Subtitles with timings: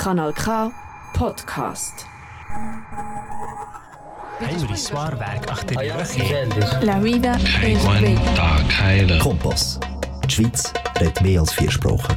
[0.00, 0.72] Kanal K
[1.12, 2.06] Podcast.
[4.38, 6.48] Henry Swarberg achter die Röche.
[6.80, 9.18] La vida es bella.
[9.18, 9.78] Kompass.
[10.24, 12.16] Die Schweiz redet mehr als vier Sprachen.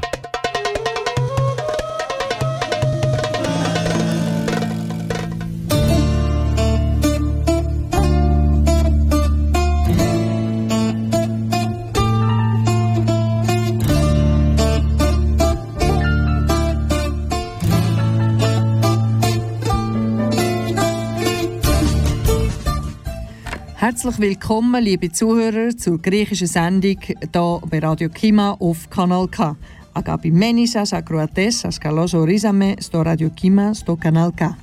[24.13, 29.57] Herzlich willkommen, liebe Zuhörer, zur griechischen Sendung hier bei Radio Kima auf Kanal K.
[29.93, 34.62] Αγαπημένοι σας ακροατές, σας καλώς ορίζαμε στο Radio Kima στο Kanal K.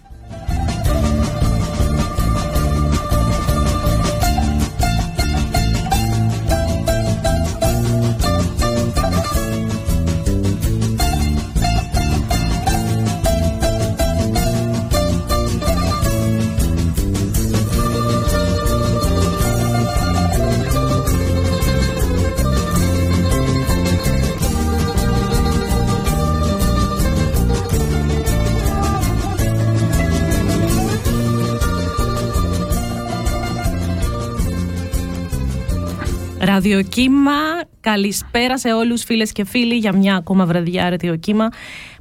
[36.74, 37.32] Ραδιοκύμα,
[37.80, 41.48] καλησπέρα σε όλους φίλες και φίλοι για μια ακόμα βραδιά ραδιοκύμα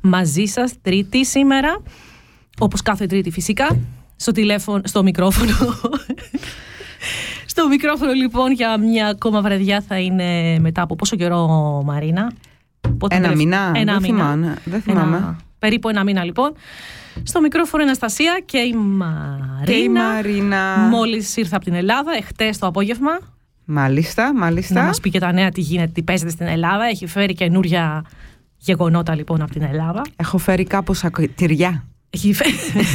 [0.01, 1.81] μαζί σας τρίτη σήμερα,
[2.59, 3.79] όπως κάθε τρίτη φυσικά,
[4.15, 5.51] στο, τηλέφωνο, στο μικρόφωνο.
[7.45, 11.47] στο μικρόφωνο λοιπόν για μια ακόμα βραδιά θα είναι μετά από πόσο καιρό
[11.85, 12.31] Μαρίνα;
[12.97, 14.01] Πότε Ένα τελευτ- μήνα, Ένα δεν μήνα.
[14.01, 15.17] θυμάμαι, δεν θυμάμαι.
[15.17, 16.53] Ένα- περίπου ένα μήνα λοιπόν.
[17.23, 19.63] Στο μικρόφωνο η Αναστασία και η Μαρίνα.
[19.65, 20.75] Και η Μαρίνα.
[20.89, 23.37] Μόλις ήρθα από την Ελλάδα, εχθές το απόγευμα.
[23.71, 24.73] Μάλιστα, μάλιστα.
[24.73, 26.85] Να μας πει και τα νέα τι γίνεται, τι παίζεται στην Ελλάδα.
[26.85, 28.05] Έχει φέρει καινούρια
[28.57, 30.01] γεγονότα λοιπόν από την Ελλάδα.
[30.15, 31.83] Έχω φέρει κάπως ακοτηριά.
[32.09, 32.51] Έχει φέρει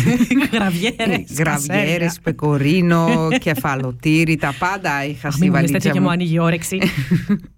[0.52, 1.32] γραβιέρες.
[1.38, 6.10] Γραβιέρες, πεκορίνο, κεφαλοτήρι, τα πάντα είχα στη Μην μου λες τέτοια βαλίτσα και μου μου.
[6.10, 6.78] ανοίγει η όρεξη.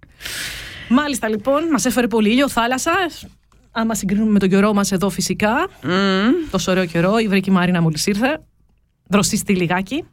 [0.88, 3.26] Μάλιστα λοιπόν, μας έφερε πολύ ήλιο, θάλασσας.
[3.70, 5.68] Άμα συγκρίνουμε με τον καιρό μας εδώ φυσικά.
[5.82, 6.50] Μμμ.
[6.50, 7.18] Τόσο ωραίο καιρό.
[7.18, 8.40] Η βρήκε Μαρίνα μόλις ήρθε.
[9.08, 10.04] Δροσίστη λιγάκι.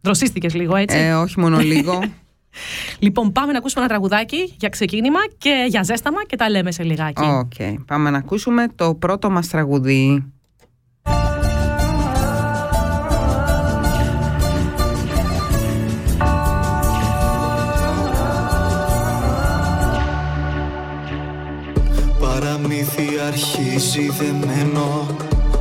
[0.00, 0.96] Δροσίστηκες λίγο έτσι.
[0.98, 2.02] Ε, όχι μόνο λίγο.
[2.98, 6.82] Λοιπόν, πάμε να ακούσουμε ένα τραγουδάκι για ξεκίνημα και για ζέσταμα και τα λέμε σε
[6.82, 7.22] λιγάκι.
[7.22, 10.24] Οκ, πάμε να ακούσουμε το πρώτο μας τραγούδι.
[22.20, 25.06] Παραμύθι αρχίζει δεμένο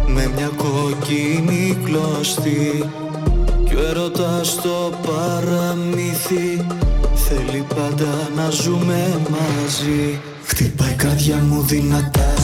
[0.07, 2.83] με μια κόκκινη κλωστή
[3.79, 6.65] Κι ο έρωτας στο παραμύθι.
[7.15, 10.21] Θέλει πάντα να ζούμε μαζί.
[10.45, 12.38] Χτυπάει η καρδιά μου δυνατά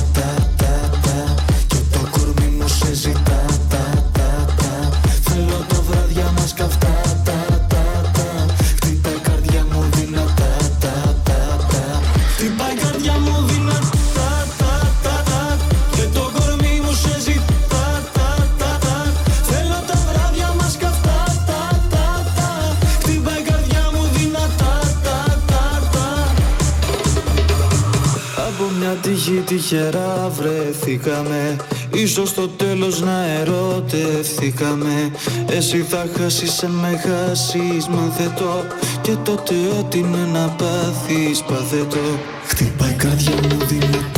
[29.32, 31.56] μια τύχη τυχερά βρεθήκαμε.
[31.94, 35.12] Ίσως στο τέλος να ερωτευθήκαμε.
[35.50, 38.64] Εσύ θα χάσεις, σε με χάσεις Μάθε το.
[39.02, 42.20] Και τότε ό,τι είναι να πάθεις Πάθε το.
[42.48, 44.15] Χτυπάει η καρδιά μου δυνατά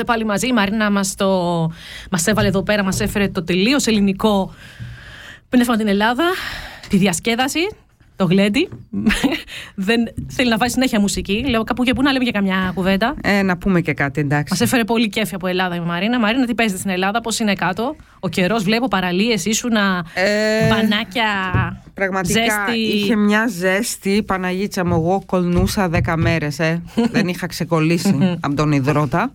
[0.00, 0.46] είμαστε πάλι μαζί.
[0.46, 1.70] Η Μαρίνα μας το...
[2.10, 4.54] μας έβαλε εδώ πέρα, μας έφερε το τελείως ελληνικό
[5.48, 6.24] πνεύμα την Ελλάδα,
[6.88, 7.60] τη διασκέδαση,
[8.16, 8.68] το γλέντι.
[9.88, 11.44] Δεν θέλει να βάζει συνέχεια μουσική.
[11.48, 13.14] Λέω κάπου και πού να λέμε για καμιά κουβέντα.
[13.22, 14.46] Ε, να πούμε και κάτι, εντάξει.
[14.50, 16.18] Μας έφερε πολύ κέφι από Ελλάδα η Μαρίνα.
[16.18, 19.76] Μαρίνα, τι παίζετε στην Ελλάδα, πώς είναι κάτω; Ο καιρός, βλέπω παραλίες, ήσουν
[20.14, 21.26] Ε, μπανάκια.
[21.94, 22.80] Πραγματικά ζέστη.
[22.80, 26.82] είχε μια ζέστη, Παναγίτσα μου, εγώ κολνούσα 10 μέρες, ε.
[27.12, 29.32] δεν είχα ξεκολλήσει από τον υδρότα.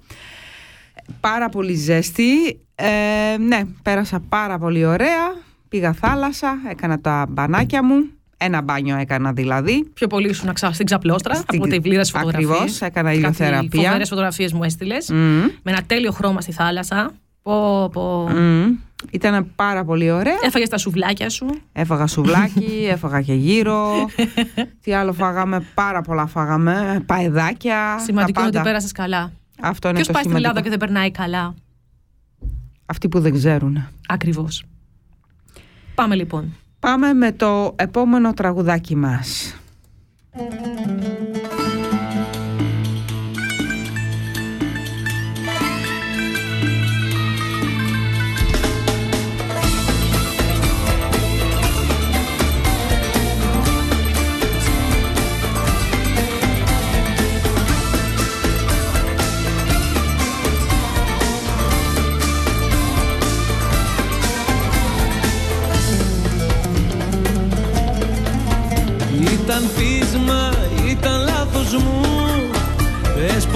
[1.20, 5.34] Πάρα πολύ ζέστη, ε, ναι, πέρασα πάρα πολύ ωραία,
[5.70, 7.96] πήγα θάλασσα, έκανα τα μπανάκια μου,
[8.38, 9.90] ένα μπάνιο έκανα δηλαδή.
[9.94, 12.50] Πιο πολύ ήσουν ξα- στην ξαπλώστρα Στην- από τη βλήρα φωτογραφίες.
[12.52, 13.84] Ακριβώς, έκανα ηλιοθεραπεία.
[13.84, 15.10] Φοβερές φωτογραφίες μου έστειλες.
[15.10, 15.18] Μμμ.
[15.64, 17.12] Με ένα τέλειο χρώμα στη θάλασσα.
[17.42, 18.30] Πω, πω.
[18.30, 18.76] Μμμ.
[19.12, 20.36] Ήταν πάρα πολύ ωραία.
[20.44, 21.46] Έφαγες τα σουβλάκια σου.
[21.74, 24.10] Έφαγα σουβλάκι, έφαγα και γύρω.
[24.82, 27.04] Τι άλλο φάγαμε, πάρα πολλά φάγαμε.
[27.06, 28.00] Παεδάκια.
[28.06, 28.62] Σημαντικό τα είναι ότι πάντα.
[28.62, 29.32] πέρασες καλά.
[29.62, 30.38] Αυτό είναι Ποιος το πάει στην σημαντικό.
[30.38, 31.54] Ελλάδα και δεν περνάει καλά;
[32.86, 33.88] Αυτοί που δεν ξέρουν.
[34.08, 34.64] Ακριβώς.
[35.96, 36.54] Πάμε λοιπόν.
[36.80, 39.56] Πάμε με το επόμενο τραγουδάκι μας.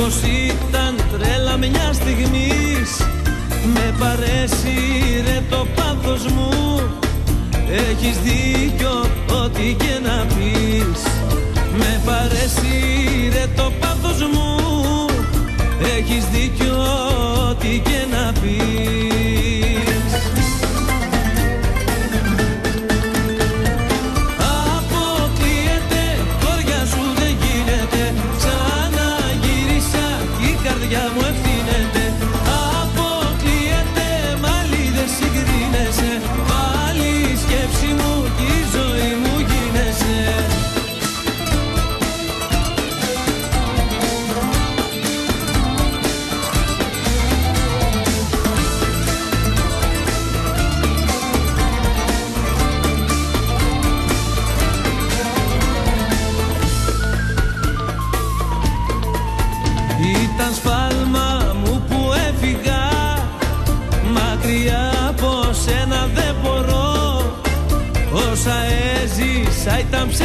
[0.09, 2.91] Πες πως ήταν τρέλα μια στιγμής.
[3.73, 6.81] Με παρέσυρε το πάθος μου.
[7.69, 9.05] Έχεις δίκιο
[9.43, 11.03] ό,τι και να πεις.
[11.77, 14.55] Με παρέσυρε το πάθος μου.
[15.97, 16.77] Έχεις δίκιο
[17.49, 19.08] ό,τι και να πεις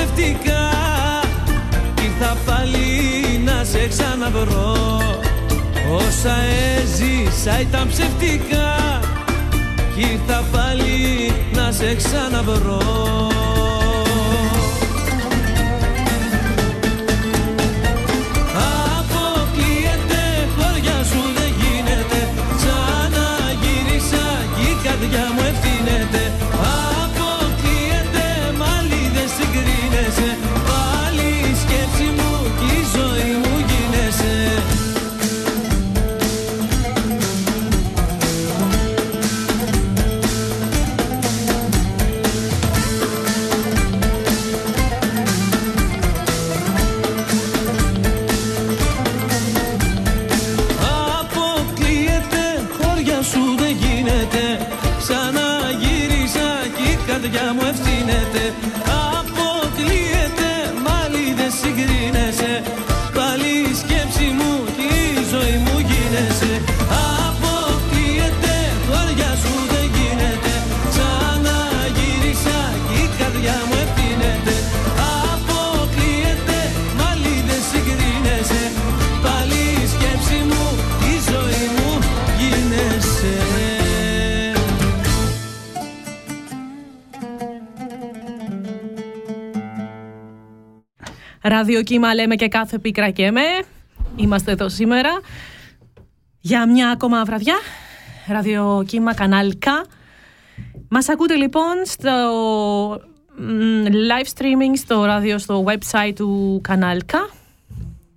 [0.04, 4.76] έζησα ήταν ψευτικά Κι ήρθα πάλι να σε ξαναβρω.
[5.94, 6.36] Όσα
[6.76, 9.00] έζησα ήταν ψευτικά.
[9.94, 13.32] Κι ήρθα πάλι να σε ξαναβρω
[91.46, 93.40] Ραδιοκύμα λέμε και κάθε πίκρα και με.
[94.16, 95.20] Είμαστε εδώ σήμερα
[96.40, 97.54] για μια ακόμα βραδιά.
[98.28, 99.84] Ραδιοκύμα κανάλικα.
[100.88, 102.10] Μας ακούτε λοιπόν στο
[103.36, 107.28] μ, live streaming στο ράδιο στο website του κανάλικα.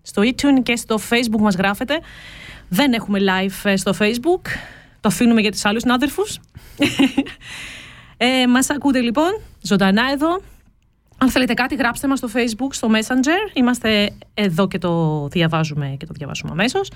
[0.02, 2.00] Στο iTunes και στο facebook μας γράφετε.
[2.70, 4.42] Δεν έχουμε live ε, στο facebook.
[5.00, 6.40] Το αφήνουμε για τους άλλους συνάδελφους.
[8.18, 10.42] ε, μας ακούτε λοιπόν ζωντανά εδώ
[11.18, 13.52] αν θέλετε κάτι, γράψτε μας στο Facebook, στο Messenger.
[13.54, 16.92] Είμαστε εδώ και το διαβάζουμε και το διαβάζουμε αμέσως.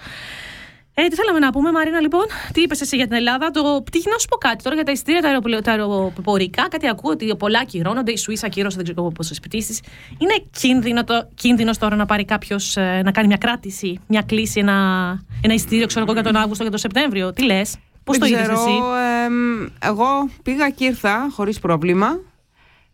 [0.94, 3.84] Ε, τι θέλαμε να πούμε, Μαρίνα, λοιπόν; Τι είπες εσύ για την Ελλάδα; Το...
[3.92, 6.68] Τι, να σου πω κάτι τώρα για τα εισιτήρια, τα, αεροπλο- τα αεροπορικά.
[6.70, 8.12] Κάτι ακούω ότι πολλά ακυρώνονται.
[8.12, 9.80] Η Σουίσα ακύρωσε, δεν ξέρω πώ πετήσει.
[10.18, 14.74] Είναι κίνδυνο το, κίνδυνος τώρα να πάρει κάποιος να κάνει μια κράτηση, μια κλίση, ένα,
[15.42, 17.34] ένα εισιτήριο, ξέρω εγώ, για τον Αύγουστο και τον Σεπτέμβριο.
[17.34, 18.72] Τι λες, πώς το Δεν είδες ξέρω, εσύ;
[19.26, 22.20] εμ, εγώ πήγα και ήρθα χωρίς πρόβλημα.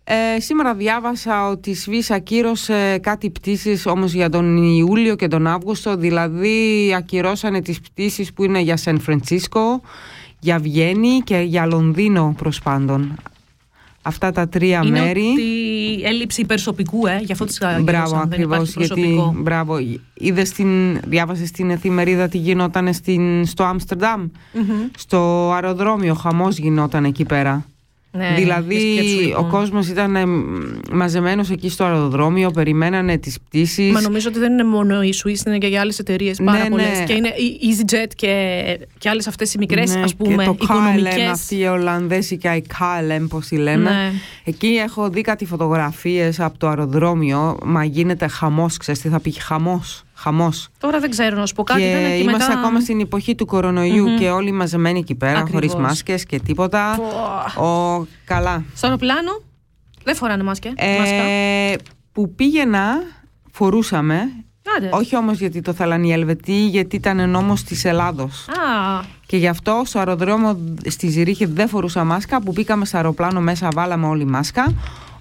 [0.10, 5.48] Ε, σήμερα διάβασα ότι η Σβής ακύρωσε κάτι πτήσεις όμως για τον Ιούλιο και τον
[5.48, 9.82] Αύγουστο δηλαδή ακυρώσανε τις πτήσεις που είναι για Σαν Φρανσίσκο,
[10.40, 13.16] για Βιέννη και για Λονδίνο προς πάντων.
[14.02, 15.22] Αυτά τα τρία Είναι μέρη.
[15.22, 18.54] ότι έλλειψη υπερσωπικού, ε, γι' αυτό τις Μπράβο, ακυρώσαν, δεν ακριβώ.
[18.56, 19.36] υπάρχει Γιατί προσωπικό.
[19.38, 19.78] μπράβο,
[20.14, 24.28] είδες την, διάβασες στην εφημερίδα τι γινόταν στην, στο αμστερνταμ
[24.98, 27.66] Στο αεροδρόμιο, χαμός γινόταν εκεί πέρα.
[28.12, 29.46] Ναι, δηλαδή, και σκέψου, λοιπόν.
[29.46, 30.16] ο κόσμος ήταν
[30.92, 33.92] μαζεμένος εκεί στο αεροδρόμιο, περιμένανε τις πτήσεις.
[33.92, 36.70] Μα νομίζω ότι δεν είναι μόνο η Swiss, είναι και για άλλες εταιρείες πάρα Ναι,
[36.70, 36.98] πολλές.
[36.98, 37.04] ναι.
[37.04, 38.54] Και είναι η EasyJet και,
[38.98, 41.30] και άλλες αυτές οι μικρές, Ναι, ας πούμε, και το KLM, οικονομικές.
[41.32, 43.90] αυτή η Ολλανδέσικα, η KLM, πώς τη λέμε.
[43.90, 44.12] Ναι.
[44.44, 47.58] Εκεί έχω δει κάτι φωτογραφίες από το αεροδρόμιο.
[47.66, 50.02] Μα γίνεται χαμός, ξέρεις τι θα πει, χαμός.
[50.20, 50.68] Χαμός.
[50.80, 51.80] Τώρα δεν ξέρω να σου πω κάτι.
[51.82, 52.60] και ήταν και είμαστε μετά...
[52.60, 55.52] ακόμα στην εποχή του κορονοϊού και όλοι μαζεμένοι εκεί πέρα, Ακριβώς.
[55.52, 57.00] χωρίς μάσκες και τίποτα.
[57.58, 58.64] Ο, καλά.
[58.76, 59.42] Στο αεροπλάνο
[60.04, 60.72] δεν φοράνε μάσκε.
[60.76, 61.24] Ε, μάσκα.
[62.12, 62.88] που πήγαινα,
[63.52, 64.20] φορούσαμε.
[64.78, 64.90] Άντε.
[64.92, 68.48] Όχι όμως γιατί το θέλαν οι Ελβετοί, γιατί ήταν νόμος της Ελλάδος.
[68.48, 72.42] Α, Και γι' αυτό στο αεροδρόμιο στη Ζηρίχη δεν φορούσα μάσκα.
[72.42, 74.74] Που μπήκαμε στο αεροπλάνο μέσα, βάλαμε όλη μάσκα.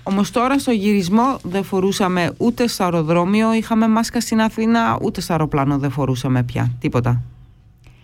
[0.09, 5.33] Όμως τώρα στο γυρισμό δεν φορούσαμε ούτε στο αεροδρόμιο, είχαμε μάσκα στην Αθήνα, ούτε στο
[5.33, 6.71] αεροπλάνο δεν φορούσαμε πια.
[6.81, 7.21] Τίποτα.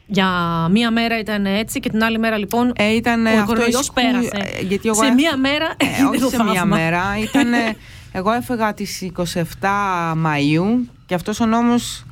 [0.06, 0.28] για
[0.70, 3.84] μία μέρα ήταν έτσι και την άλλη μέρα λοιπόν Ε, ήταν ο αυτό κορονοϊός η
[3.84, 4.30] σκου- πέρασε.
[4.58, 6.76] ε, γιατί εγώ σε έφ- μία μέρα Ε, είναι όχι το σε μία θαύμα.
[6.76, 7.02] μέρα.
[7.22, 7.76] Ήτανε,
[8.18, 12.04] εγώ έφεγα τις 27 Μαΐου και αυτός ο νόμος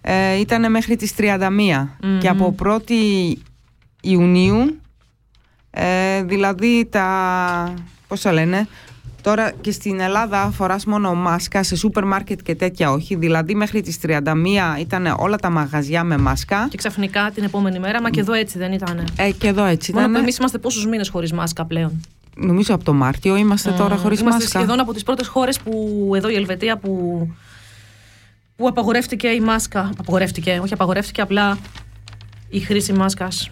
[0.00, 1.88] ε, ήταν μέχρι τις 31
[2.20, 3.32] και από 1η
[4.00, 4.80] Ιουνίου
[5.70, 7.74] ε, δηλαδή τα
[8.08, 8.68] πώς το λένε
[9.20, 13.82] τώρα και στην Ελλάδα φοράς μόνο μάσκα σε σούπερ μάρκετ και τέτοια όχι δηλαδή μέχρι
[13.82, 14.18] τις 31
[14.80, 18.58] ήταν όλα τα μαγαζιά με μάσκα Και ξαφνικά την επόμενη μέρα, μα και εδώ έτσι
[18.58, 19.04] δεν ήταν.
[19.16, 22.00] ε, και εδώ έτσι Μόνο ήταν που εμείς είμαστε πόσους μήνες χωρίς μάσκα πλέον;
[22.36, 26.12] νομίζω από το Μάρτιο είμαστε τώρα χωρίς Είμαστε μάσκα σχεδόν από τις πρώτες χώρες που
[26.14, 27.26] εδώ η Ελβετία που,
[28.56, 29.90] που απαγορεύτηκε η μάσκα.
[29.98, 31.58] Απαγορεύτηκε, όχι απαγορεύτηκε, απλά
[32.48, 33.50] η χρήση μάσκας.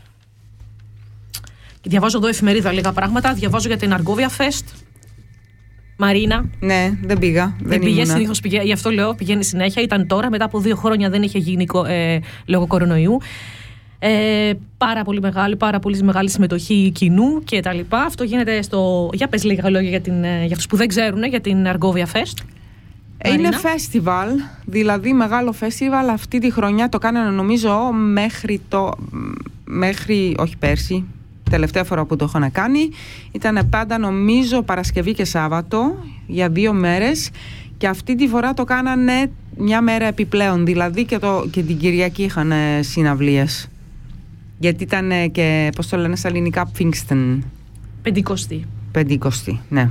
[1.80, 3.32] Και διαβάζω εδώ εφημερίδα λίγα πράγματα.
[3.34, 4.64] Διαβάζω για την Αργόβια Fest.
[5.99, 6.45] Μαρίνα.
[6.61, 8.12] ναι δεν πήγα Δεν, δεν, πήγες, ήμουνα.
[8.12, 8.64] συνήθως πηγαίνει.
[8.64, 9.83] Γι' αυτό λέω πηγαίνει συνέχεια.
[9.83, 13.19] Ήταν τώρα, μετά από δύο χρόνια δεν είχε γίνει κο- ε, λόγω κορονοϊού.
[13.99, 17.99] Ε, πάρα πολύ μεγάλη, πάρα πολύ μεγάλη συμμετοχή κοινού και τα λοιπά.
[18.02, 19.11] Αυτό γίνεται στο.
[19.12, 22.07] Για πες λίγα λόγια για, την, ε, για αυτούς που δεν ξέρουν για την Αργόβια
[22.12, 22.43] Fest.
[23.19, 23.59] Ε, Είναι Μαρίνα.
[23.59, 24.28] φεστιβάλ,
[24.64, 26.09] δηλαδή μεγάλο φεστιβάλ.
[26.09, 28.90] Αυτή τη χρονιά το κάνανε νομίζω μέχρι το.
[29.64, 30.35] μέχρι.
[30.38, 31.05] όχι πέρσι.
[31.50, 32.88] Τελευταία φορά που το είχαν κάνει
[33.33, 37.31] ήταν πάντα νομίζω Παρασκευή και Σάββατο για δύο μέρες
[37.76, 42.23] και αυτή τη φορά το κάνανε μια μέρα επιπλέον δηλαδή και, το, και την Κυριακή
[42.23, 43.69] είχαν ε, συναυλίες
[44.59, 47.45] γιατί ήταν ε, και πώς το λένε στα ελληνικά Πφίνγκστεν
[48.02, 48.64] Πεντηκοστή.
[48.93, 49.90] πεντηκοστή ναι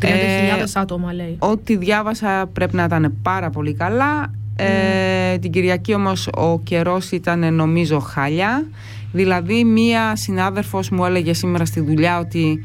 [0.00, 1.36] 30.000 Ε, άτομα λέει.
[1.38, 4.32] Ό,τι διάβασα πρέπει να ήταν πάρα πολύ καλά.
[4.56, 8.66] Ε, την Κυριακή όμως ο καιρός ήταν νομίζω χάλια.
[9.12, 12.64] Δηλαδή μία συνάδελφος μου έλεγε σήμερα στη δουλειά ότι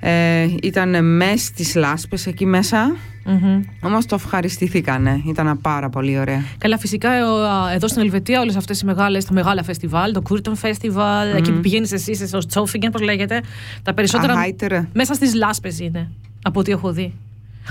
[0.00, 2.96] ε, ήταν μες στις λάσπες εκεί μέσα.
[3.26, 3.62] Μμμ.
[3.80, 5.22] Όμως το ευχαριστηθήκανε.
[5.26, 6.42] Ήταν πάρα πολύ ωραία.
[6.58, 10.12] Καλά, φυσικά ε, ο, α, εδώ στην Ελβετία όλες αυτές οι μεγάλες, τα μεγάλα φεστιβάλ,
[10.12, 13.40] το Κούρτον Festival, εκεί που πηγαίνεις εσύ, στο Τσόφιγκεν, πώς λέγεται.
[13.82, 14.88] Τα περισσότερα Αχάιτερε.
[14.92, 16.10] μέσα στις λάσπες είναι,
[16.42, 17.12] από ό,τι έχω δει.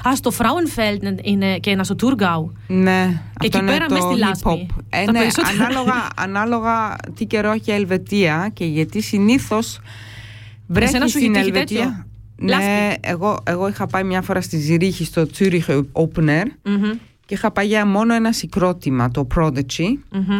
[0.08, 2.52] Α, στο Frauenfeld είναι και ένα στο Τούργκαου.
[2.68, 4.68] Ναι, Και εκεί αυτό είναι πέρα το μες στη λάσπη.
[4.70, 4.84] hip-hop.
[4.90, 9.80] Ε, Τα ναι, περισσότερα- ανάλογα, ανάλογα τι καιρό έχει η Ελβετία και γιατί συνήθως
[10.68, 11.80] βρέχει Εσένα σου στην έχει τύχει Ελβετία.
[11.80, 12.98] τέτοιο; Ναι, Λάσπη.
[13.02, 16.92] εγώ, εγώ είχα πάει μια φορά στη Ζηρίχη στο Zurich Open Air Μμμ,
[17.26, 20.40] και είχα πάει για μόνο ένα συγκρότημα, το Prodigy μμμ.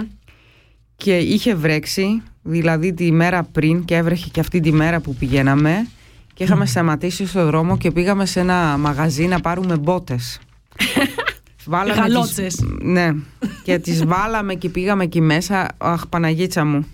[0.96, 5.88] και είχε βρέξει, δηλαδή τη μέρα πριν και έβρεχε και αυτή τη μέρα που πηγαίναμε
[6.34, 10.40] και είχαμε σταματήσει στο δρόμο και πήγαμε σε ένα μαγαζί να πάρουμε μπότες.
[11.66, 12.56] Βάλαμε Γαλότσες.
[12.56, 13.12] τις- Ναι.
[13.64, 15.68] Και τις βάλαμε και πήγαμε εκεί μέσα.
[15.78, 16.86] Αχ, Παναγίτσα μου.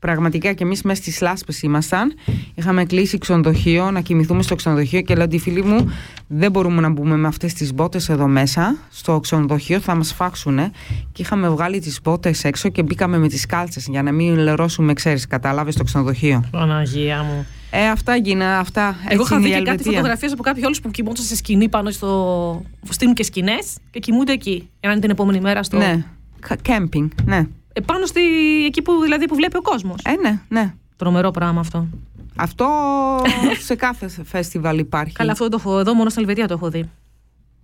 [0.00, 2.14] Πραγματικά και εμείς μέσα στι λάσπε ήμασταν.
[2.54, 5.90] Είχαμε κλείσει ξενοδοχείο, να κοιμηθούμε στο ξενοδοχείο και λέω ότι φίλοι μου,
[6.26, 10.70] δεν μπορούμε να μπούμε με αυτές τις μπότες εδώ μέσα, στο ξενοδοχείο, θα μας φάξουνε.
[11.12, 14.92] Και είχαμε βγάλει τις μπότες έξω και μπήκαμε με τις κάλτσες για να μην λερώσουμε,
[14.92, 16.44] ξέρεις, κατάλαβες στο ξενοδοχείο.
[16.50, 17.46] Παναγία μου.
[17.70, 18.96] Ε, αυτά γίνα, αυτά.
[19.08, 19.92] Εγώ έτσι είχα είναι δει η και κάτι Ελβετία.
[19.92, 22.62] φωτογραφίες από κάποιου όλους που κοιμούνται σε σκηνή πάνω στο.
[22.88, 24.54] στείλουν και σκηνές και κοιμούνται εκεί.
[24.80, 25.76] Για να είναι την επόμενη μέρα στο.
[25.76, 26.04] Ναι.
[26.62, 27.46] Κέμπινγκ, ναι.
[27.72, 28.20] Ε, πάνω στη...
[28.66, 30.00] εκεί που, δηλαδή, που βλέπει ο κόσμος.
[30.04, 30.74] Ε, ναι, ναι.
[30.96, 31.86] Τρομερό πράγμα αυτό.
[32.36, 32.66] Αυτό
[33.60, 35.12] σε κάθε φεστιβάλ υπάρχει.
[35.14, 36.90] Καλά, αυτό δεν το έχω εδώ, μόνο στην Ελβετία το έχω δει.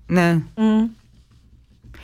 [0.07, 0.33] Ναι.
[0.57, 0.85] Μμ.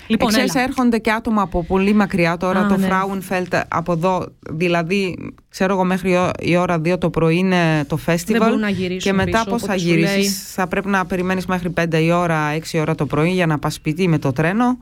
[0.06, 0.64] Λοιπόν, Ξέρεις, έλα.
[0.64, 2.88] έρχονται και άτομα από πολύ μακριά τώρα, Α, το ναι.
[2.90, 8.36] Frauenfeld από εδώ, δηλαδή, ξέρω εγώ μέχρι η ώρα 2 το πρωί είναι το festival
[8.38, 9.96] μπορούν να γυρίσουν και μετά πίσω, πώς θα οπότε σου λέει.
[9.98, 13.46] γυρίσεις, θα πρέπει να περιμένεις μέχρι 5 η ώρα, 6 η ώρα το πρωί για
[13.46, 14.78] να πας σπίτι με το τρένο.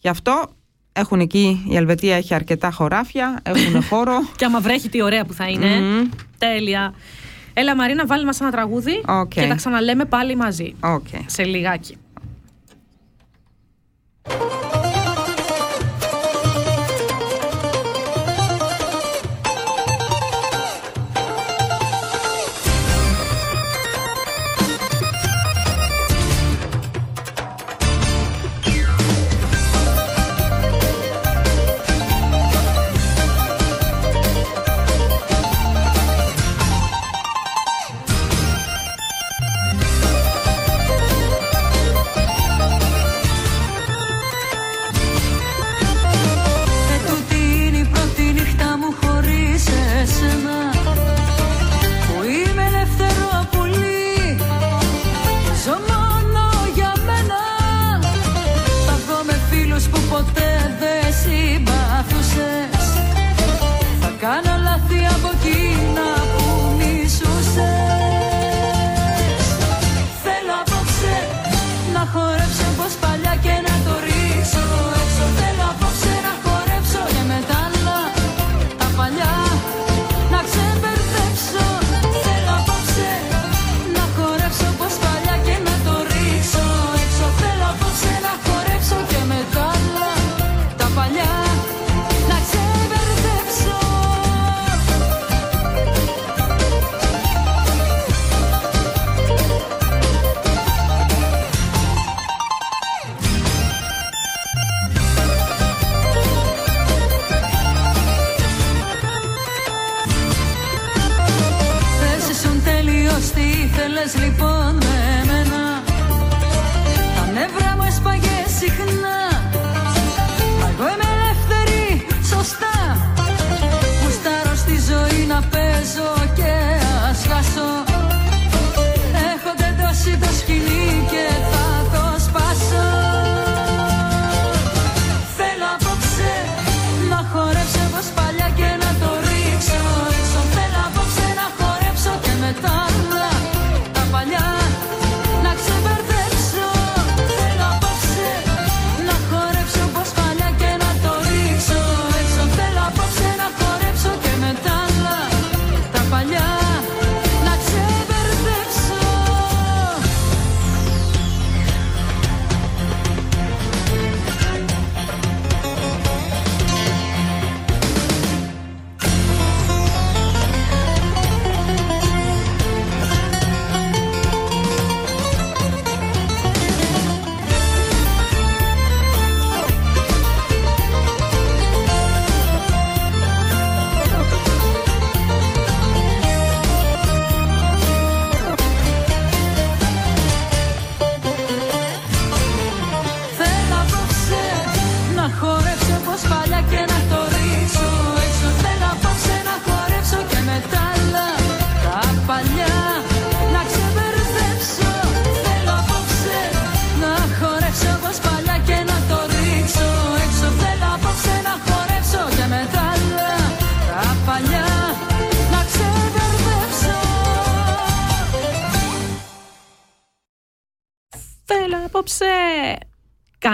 [0.00, 0.48] Γι' αυτό
[0.92, 4.14] έχουν εκεί, η Ελβετία έχει αρκετά χωράφια, έχουν χώρο.
[4.36, 5.66] Και άμα βρέχει, τι ωραία που θα είναι.
[5.80, 6.08] Μμμ.
[6.38, 6.94] Τέλεια.
[7.54, 9.28] Έλα, Μαρίνα, βάλε μας ένα τραγούδι Οκ.
[9.28, 10.74] και τα ξαναλέμε πάλι μαζί.
[10.80, 11.06] Οκ.
[11.26, 11.96] Σε λιγάκι.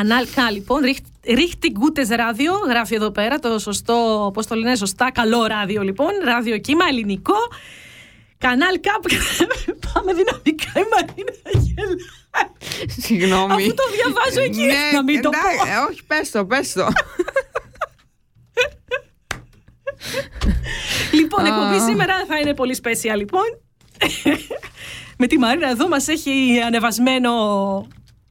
[0.09, 0.81] Κανάλ K λοιπόν,
[1.25, 6.09] ρίχτη Gutes ράδιο, γράφει εδώ πέρα το σωστό, πώς το λένε σωστά, καλό ράδιο λοιπόν,
[6.25, 7.35] ράδιο κύμα, ελληνικό.
[8.39, 8.87] Κανάλ K,
[9.93, 11.99] πάμε δυναμικά η Μαρίνα γελάει.
[12.99, 13.53] Συγγνώμη.
[13.53, 15.69] Αφού το διαβάζω εκεί, να μην το εντάξει, πω.
[15.69, 16.89] ε, όχι, πες το, πες το.
[21.13, 21.47] Λοιπόν, Α.
[21.47, 23.61] εκπομπή σήμερα θα είναι πολύ special λοιπόν.
[25.21, 27.31] Με τη Μαρίνα εδώ μας έχει ανεβασμένο...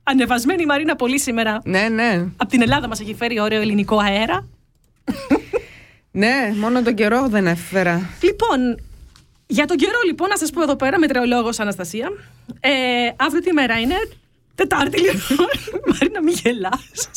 [0.09, 1.61] Ανεβασμένη η Μαρίνα πολύ σήμερα.
[1.63, 2.25] ναι, ναι.
[2.37, 4.47] Από την Ελλάδα μας έχει φέρει ωραίο ελληνικό αέρα.
[6.11, 8.09] Ναι, μόνο τον καιρό δεν έφερα.
[8.21, 8.79] Λοιπόν,
[9.47, 12.09] για τον καιρό λοιπόν, να σας πω εδώ πέρα, μετεωρολόγος Αναστασία.
[12.59, 12.69] Ε,
[13.17, 13.95] αύριο τι μέρα είναι,
[14.55, 15.47] Τετάρτη λοιπόν.
[15.89, 17.09] Μαρίνα, μην γελάς.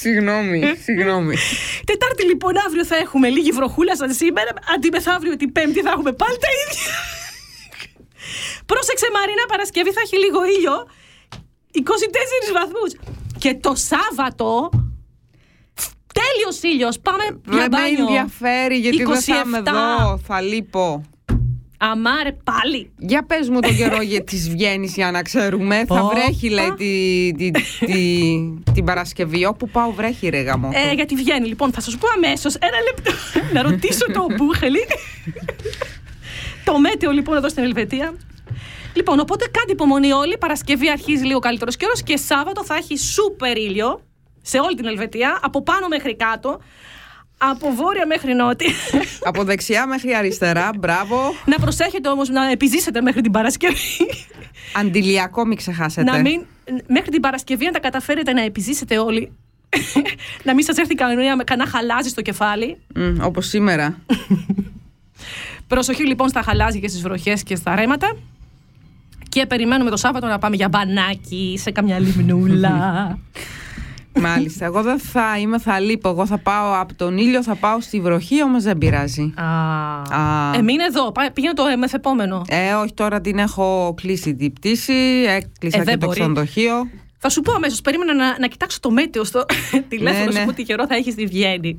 [0.00, 1.36] Συγγνώμη, συγγνώμη.
[1.84, 4.50] Τετάρτη λοιπόν, αύριο θα έχουμε λίγη βροχούλα σαν σήμερα.
[4.74, 6.92] Αντί μεθαύριο την Πέμπτη θα έχουμε πάλι τα ίδια.
[8.70, 10.74] Πρόσεξε Μαρίνα, Παρασκευή θα έχει λίγο ήλιο.
[11.72, 11.80] 24
[12.52, 12.92] βαθμούς.
[13.38, 14.70] Και το Σάββατο,
[16.14, 16.98] τέλειος ήλιος.
[17.00, 18.00] Πάμε για Δεν με μπάνιο.
[18.06, 19.66] ενδιαφέρει γιατί δεν θα είμαι 27.
[19.66, 21.02] εδώ, θα λείπω.
[21.80, 22.90] Αμάρε πάλι.
[22.98, 25.84] Για πες μου τον καιρό για της βγαίνεις για να ξέρουμε.
[25.88, 26.14] Θα Όπα.
[26.14, 27.50] βρέχει λέει τη, τη,
[27.86, 29.44] τη- την Παρασκευή.
[29.44, 30.70] Όπου πάω βρέχει ρε γαμό.
[30.72, 31.46] Ε, γιατί βγαίνει.
[31.48, 32.54] Λοιπόν, θα σας πω αμέσως.
[32.54, 33.12] Ένα λεπτό.
[33.54, 34.78] να ρωτήσω το Μπούχελη.
[36.64, 38.14] το μέτεο λοιπόν εδώ στην Ελβετία.
[38.94, 40.38] Λοιπόν, οπότε κάντε υπομονή όλοι.
[40.38, 44.00] Παρασκευή αρχίζει λίγο καλύτερος καιρός και Σάββατο θα έχει σούπερ ήλιο
[44.42, 46.60] σε όλη την Ελβετία, από πάνω μέχρι κάτω,
[47.38, 48.72] από βόρεια μέχρι νότια.
[49.28, 51.34] Από δεξιά μέχρι αριστερά, μπράβο.
[51.44, 53.96] να προσέχετε όμως να επιζήσετε μέχρι την Παρασκευή.
[54.76, 56.10] Αντιλιακό μην ξεχάσετε.
[56.10, 56.44] να μην,
[56.86, 59.32] μέχρι την Παρασκευή να τα καταφέρετε να επιζήσετε όλοι.
[60.46, 62.78] να μην σας έρθει κανένα, κανένα χαλάζι στο κεφάλι.
[62.94, 63.98] Μμ, όπως σήμερα.
[65.68, 68.16] Προσοχή λοιπόν στα χαλάζια και στις βροχές και στα ρέματα.
[69.38, 73.18] Και περιμένουμε το Σάββατο να πάμε για μπανάκι σε καμιά λιμνούλα.
[74.20, 74.64] Μάλιστα.
[74.64, 76.08] Εγώ δεν θα είμαι, θα λείπω.
[76.08, 79.32] Εγώ θα πάω από τον ήλιο, θα πάω στη βροχή, όμως δεν πειράζει.
[79.36, 79.44] Α.
[80.20, 80.54] Α.
[80.56, 81.12] Ε, μείνε εδώ.
[81.12, 82.42] Πάει- Πήγαινε το μεθεπόμενο.
[82.48, 84.92] Ε, όχι, τώρα την έχω κλείσει την πτήση,
[85.28, 86.18] έκλεισα Ε, δεν και το μπορεί.
[86.20, 86.72] ξενοδοχείο.
[87.18, 87.80] Θα σου πω αμέσως.
[87.80, 89.44] Περίμενα να, να κοιτάξω το μέτεο στο
[89.88, 90.44] τηλέφωνο Ναι, σου ναι.
[90.44, 91.76] που τι καιρό θα έχεις στη Βιέννη.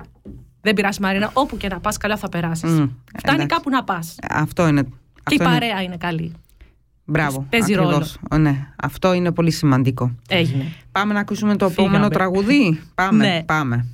[0.62, 1.30] Δεν πειράζει, Μαρίνα.
[1.34, 2.70] Όπου και να πας, καλά θα περάσεις.
[2.72, 2.74] Μμ,
[3.18, 3.46] Φτάνει εντάξει.
[3.46, 4.16] κάπου να πας.
[4.30, 4.82] Αυτό είναι.
[4.84, 4.90] Και
[5.24, 6.34] αυτό η είναι- παρέα είναι καλή.
[7.10, 7.46] Μπράβο.
[7.50, 8.18] παίζει ακριβώς.
[8.32, 10.12] Ο, Ναι, αυτό είναι πολύ σημαντικό.
[10.30, 10.64] Έγινε.
[10.92, 11.88] Πάμε να ακούσουμε το Φύγαμε.
[11.88, 12.80] επόμενο τραγουδί.
[12.96, 13.44] Πάμε, Ναι.
[13.44, 13.86] πάμε.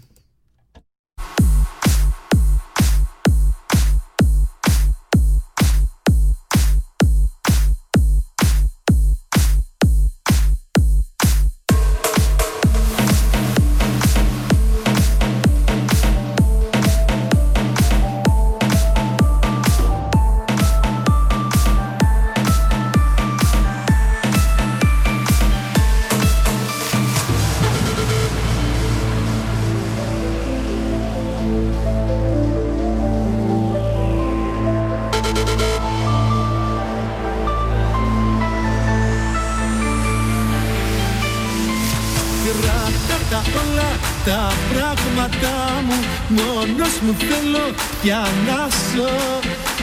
[48.96, 49.36] Ζω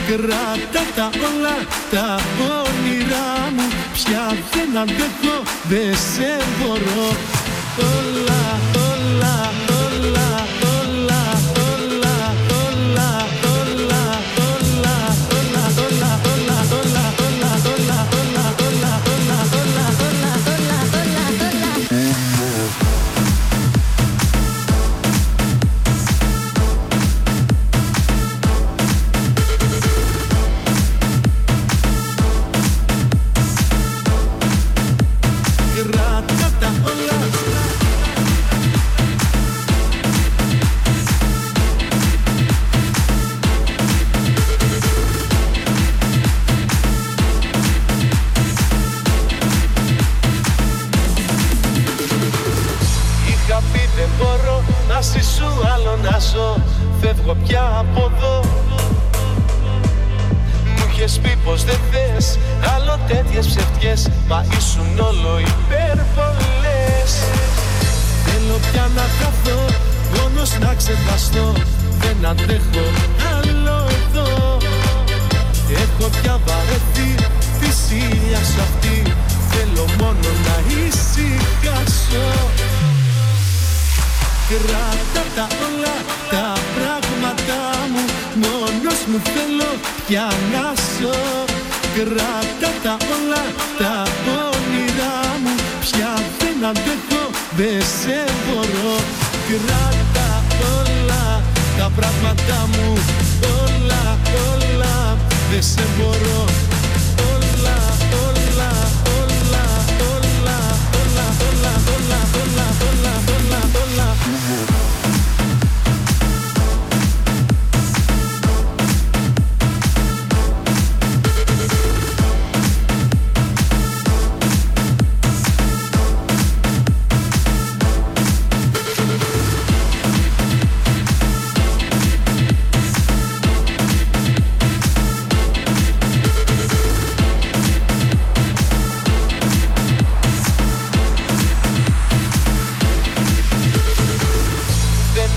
[0.07, 1.55] Κράτα τα όλα
[1.91, 3.67] τα όνειρά μου.
[3.93, 7.07] Πια δεν αντέχω, δεν σε μπορώ.
[7.77, 8.82] Όλα, όλα,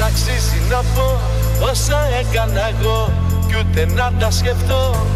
[0.06, 1.20] αξίζει να πω
[1.70, 3.12] όσα έκανα εγώ
[3.46, 5.06] Κι ούτε να τα σκεφτώ.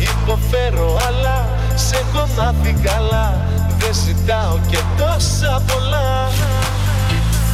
[0.00, 3.46] Υποφέρω αλλά σε έχω μάθει καλά.
[3.78, 6.30] Δεν ζητάω και τόσα πολλά.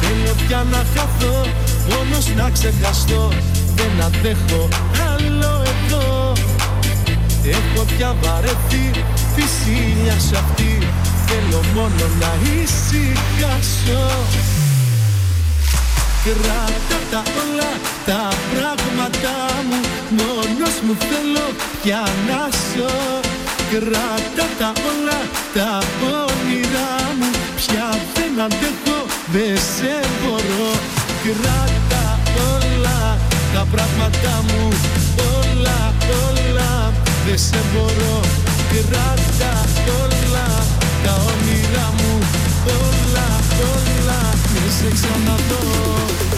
[0.01, 1.37] Θέλω πια να χαθώ
[1.89, 3.29] Μόνος να ξεχαστώ.
[3.75, 4.67] Δεν αντέχω
[5.15, 6.31] άλλο εδώ.
[7.43, 9.03] Έχω πια βαρεθεί
[9.35, 10.87] τη σίλια σ' αυτή.
[11.25, 14.01] Θέλω μόνο να ησυχάσω
[16.25, 17.71] Κράτα τα όλα
[18.05, 18.21] τα
[18.53, 19.35] πράγματα
[19.67, 19.79] μου.
[20.19, 21.47] Μόνος μου θέλω
[21.81, 22.95] πια να ζω.
[23.71, 25.19] Κράτα τα όλα
[25.55, 25.71] τα
[26.03, 27.29] όνειρά μου.
[27.59, 28.99] Πια δεν αντέχω,
[29.33, 30.71] δεν σε μπορώ.
[31.25, 32.03] Κράτα
[32.51, 33.17] όλα
[33.53, 34.67] τα πράγματα μου.
[35.39, 35.79] Όλα,
[36.25, 36.93] όλα,
[37.25, 38.19] δεν σε μπορώ.
[38.73, 39.53] Κράτα
[40.01, 40.47] όλα
[41.03, 42.13] τα όνειρά μου.
[42.79, 43.27] Όλα,
[43.71, 44.00] όλα, μην
[44.81, 46.30] σε ξαναδώ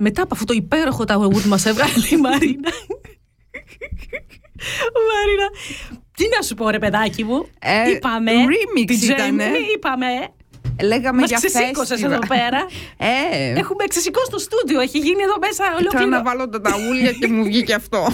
[0.00, 2.70] Μετά από αυτό το υπέροχο Tower Wood μας έβγαλε η Μαρίνα.
[5.08, 5.48] Μαρίνα,
[6.16, 7.46] τι να σου πω ρε παιδάκι μου.
[7.58, 8.32] Ε, είπαμε.
[8.46, 9.44] remix την ήτανε.
[9.50, 10.06] Jamie, είπαμε.
[10.82, 12.10] Λέγαμε Μας για ξεσήκωσες festival.
[12.10, 12.66] εδώ πέρα.
[13.40, 14.80] Ε, Έχουμε ξεσηκώσει το στούντιο.
[14.80, 16.06] Έχει γίνει εδώ μέσα Ήθελα ολόκληρο.
[16.08, 18.06] να βάλω τα ταούλια και μου βγήκε αυτό.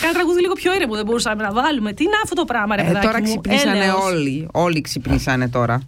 [0.00, 1.92] Κάνα τραγούδι λίγο πιο ήρεμο δεν μπορούσαμε να βάλουμε.
[1.92, 4.04] Τι είναι αυτό το πράγμα, ρε Ε, παιδάκι τώρα μου; ξυπνήσανε Έλεος.
[4.04, 4.48] όλοι.
[4.52, 5.80] Όλοι ξυπνήσανε τώρα.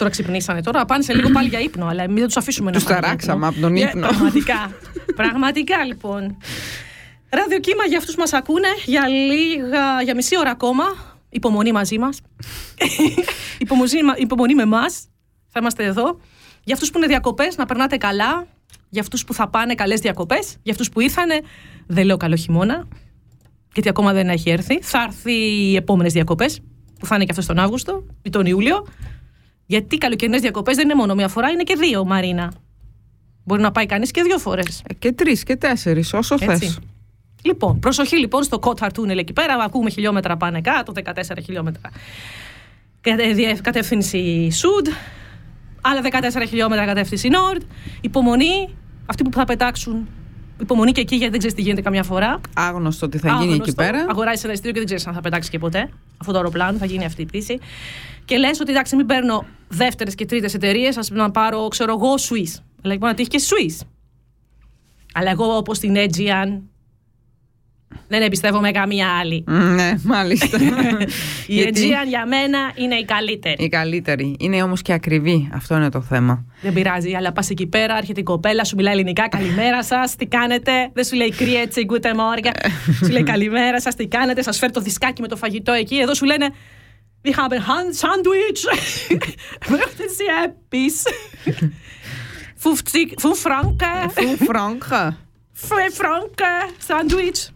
[0.00, 0.84] Τώρα ξυπνήσανε τώρα.
[0.84, 3.46] Πάνε σε λίγο πάλι για ύπνο, αλλά μην τους αφήσουμε Τους να πάνε για ταράξαμε
[3.46, 3.48] ύπνο.
[3.48, 4.06] από τον Ε, ύπνο.
[4.08, 4.70] Πραγματικά.
[5.20, 6.36] Πραγματικά λοιπόν.
[7.30, 10.84] Ραδιοκύμα για αυτούς που μας ακούνε για, λίγα, για μισή ώρα ακόμα.
[11.28, 12.20] Υπομονή μαζί μας.
[13.64, 15.04] υπομονή, υπομονή με εμάς.
[15.48, 16.20] Θα είμαστε εδώ.
[16.64, 18.46] Για αυτούς που είναι διακοπές να περνάτε καλά.
[18.88, 20.56] Για αυτούς που θα πάνε καλές διακοπές.
[20.62, 21.40] Για αυτούς που ήρθανε,
[21.86, 22.88] δεν λέω καλό χειμώνα.
[23.74, 24.78] γιατί ακόμα δεν έχει έρθει.
[24.82, 26.60] Θα έρθει οι επόμενες διακοπές,
[26.98, 28.86] που θα είναι και αυτό τον Αύγουστο ή τον Ιούλιο.
[29.70, 32.52] Γιατί οι καλοκαιρινές διακοπές δεν είναι μόνο μία φορά, είναι και δύο, Μαρίνα.
[33.44, 34.82] Μπορεί να πάει κανείς και δύο φορές.
[34.88, 36.78] Ε, Και τρεις και τέσσερις, όσο θες.
[37.42, 39.54] Λοιπόν, προσοχή λοιπόν στο Κόταρ Τούνελ εκεί πέρα.
[39.54, 41.90] Ακούμε χιλιόμετρα πάνε κάτω, 14 χιλιόμετρα.
[43.00, 44.86] Κατε- διε- Κατεύθυνση Σουντ.
[45.80, 47.62] Άλλα 14 χιλιόμετρα κατεύθυνση Νόρντ.
[48.00, 48.68] Υπομονή.
[49.06, 50.08] Αυτοί που θα πετάξουν.
[50.60, 52.40] Υπομονή και εκεί γιατί δεν ξέρεις τι γίνεται καμιά φορά.
[52.54, 53.62] Άγνωστο τι θα γίνει Άγνωστο.
[53.62, 54.06] εκεί πέρα.
[54.08, 55.90] Αγοράζεις ένα ειστήριο και δεν ξέρεις αν θα πετάξει και ποτέ.
[56.16, 57.58] Αυτό το αεροπλάνο θα γίνει αυτή η πτήση.
[58.24, 62.14] Και λες ότι εντάξει, μην παίρνω δεύτερες και τρίτες εταιρείες, ας να πάρω, ξέρω εγώ,
[62.14, 62.62] Swiss.
[62.84, 63.86] Αλλά μπορεί να τύχει και Swiss.
[65.14, 66.60] Αλλά εγώ όπως την Aegean
[68.08, 69.44] δεν εμπιστεύομαι καμία άλλη.
[69.46, 70.58] Μ, Ναι, μάλιστα.
[71.46, 73.64] Η Γιατί Aegean για μένα είναι η καλύτερη.
[73.64, 74.36] η καλύτερη.
[74.38, 75.48] Είναι όμως και ακριβή.
[75.54, 76.44] Αυτό είναι το θέμα.
[76.62, 79.28] Δεν πειράζει, αλλά πας εκεί πέρα, έρχεται η κοπέλα, σου μιλάει ελληνικά.
[79.28, 82.52] Καλημέρα σας, τι κάνετε; Δεν σου λέει κρίετσι, γκούτε μόρια.
[83.04, 85.96] σου λέει καλημέρα σας, τι κάνετε; Σας φέρει το δισκάκι με το φαγητό εκεί.
[85.96, 86.48] Εδώ σου λένε.
[87.24, 88.60] Wir haben Hand Sandwich.
[89.74, 90.96] Möchten Sie etwas?
[92.62, 94.10] 50 5 Franken.
[94.10, 95.16] Φου φρόγκα.
[95.68, 97.50] 5 Franken Sandwich.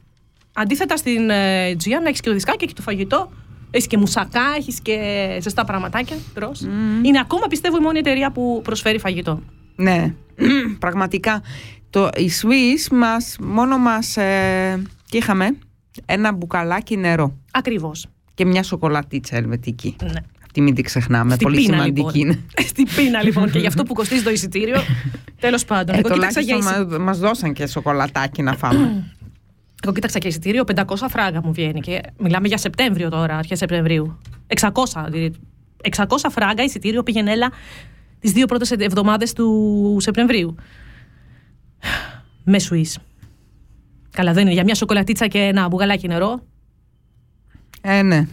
[0.57, 3.31] Αντίθετα στην ε, Gia να έχεις και το δισκάκι, έχει το φαγητό.
[3.71, 4.99] Έχεις και μουσακά, έχεις και
[5.43, 6.17] ζεστά πραγματάκια.
[6.35, 6.61] τρως.
[7.03, 9.43] Είναι ακόμα πιστεύω η μόνη εταιρεία που προσφέρει φαγητό.
[9.77, 10.14] Ναι,
[10.79, 11.43] πραγματικά.
[11.90, 15.57] Το, η Swiss μας, μόνο μας ε, και είχαμε
[16.07, 18.07] ένα μπουκαλάκι νερό Ακριβώς.
[18.35, 19.97] και μια σοκολατίτσα ελβετική.
[20.03, 20.11] Ναι.
[20.45, 22.21] Αυτή μην την ξεχνάμε, Στην πολύ πείνα, σημαντική λοιπόν.
[22.21, 22.40] είναι.
[22.69, 24.81] Στην πείνα λοιπόν και γι' αυτό που κοστίζει το εισιτήριο.
[25.40, 25.95] Τέλος πάντων.
[25.95, 29.05] Ε, εγώ, κοίταξα για τουλάχιστον εισι- μα, μας δώσαν και σοκολατάκι να φάμε.
[29.85, 31.81] εγώ κοίταξα και εισιτήριο, 500 φράγκα μου βγαίνει.
[31.81, 34.20] Και μιλάμε για Σεπτέμβριο τώρα, αρχές Σεπτεμβρίου.
[34.61, 34.70] 600.
[35.09, 35.33] δηλαδή.
[35.97, 37.53] 600 φράγκα εισιτήριο πήγαινε έλα
[38.20, 40.55] τις δύο πρώτες εβδομάδες του Σεπτεμβρίου.
[42.44, 42.94] Με Swiss.
[44.11, 46.42] Καλά, δεν είναι για μια σοκολατίτσα και ένα μπουγαλάκι νερό.
[47.81, 48.27] ε, ναι.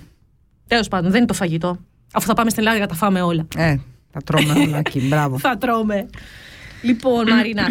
[0.67, 1.77] Τέλος πάντων, δεν είναι το φαγητό.
[2.13, 3.47] Αφού θα πάμε στην Ελλάδα, θα τα φάμε όλα.
[3.55, 3.75] Ε,
[4.11, 4.99] θα τρώμε όλα εκεί.
[5.07, 5.39] Μπράβο.
[5.45, 6.09] θα τρώμε.
[6.81, 7.67] Λοιπόν, Μαρίνα,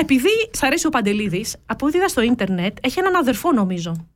[0.00, 4.06] επειδή σ' αρέσει ο Παντελίδης, από ό,τι είδα στο ίντερνετ, έχει έναν αδερφό νομίζω.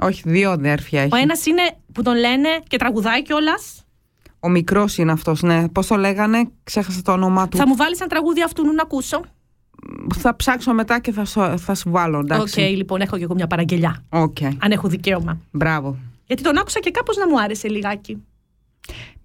[0.00, 1.14] Όχι, δύο αδέρφια έχει.
[1.14, 3.84] Ο ένας είναι που τον λένε και τραγουδάει κιόλας.
[4.40, 5.68] Ο μικρός είναι αυτός, ναι.
[5.68, 7.56] Πώς το λέγανε, ξέχασα το όνομά του.
[7.56, 9.20] Θα μου βάλεις ένα τραγούδι αυτού να ακούσω.
[10.14, 12.60] Θα ψάξω μετά και θα σου, θα σου βάλω, Οκ, εντάξει.
[12.60, 14.04] λοιπόν, έχω και εγώ μια παραγγελιά.
[14.08, 14.36] Οκ.
[14.58, 15.38] Αν έχω δικαίωμα.
[15.50, 15.96] Μπράβο.
[16.26, 18.22] Γιατί τον άκουσα και κάπως να μου άρεσε λιγάκι.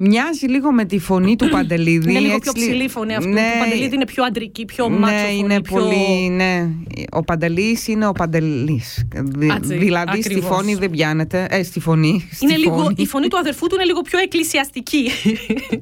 [0.02, 2.10] Μοιάζει λίγο με τη φωνή του Παντελίδη.
[2.10, 3.30] είναι λίγο έτσι πιο λι- ψηλή φωνή αυτό.
[3.30, 5.38] Ναι, του Παντελίδη είναι πιο αντρική, πιο ναι, μάτσο φωνή.
[5.38, 5.74] είναι πιο...
[5.80, 6.30] πολύ.
[6.30, 6.68] Ναι.
[7.12, 9.08] Ο Παντελής είναι ο Παντελής.
[9.16, 10.56] Δη- Έτσι, δηλαδή στη ακριβώς.
[10.56, 11.48] φωνή δεν πιάνεται.
[11.50, 12.30] Ε, στη φωνή.
[12.32, 12.96] στη Είναι λίγο, φωνή.
[12.98, 15.10] η φωνή του αδερφού του είναι λίγο πιο εκκλησιαστική.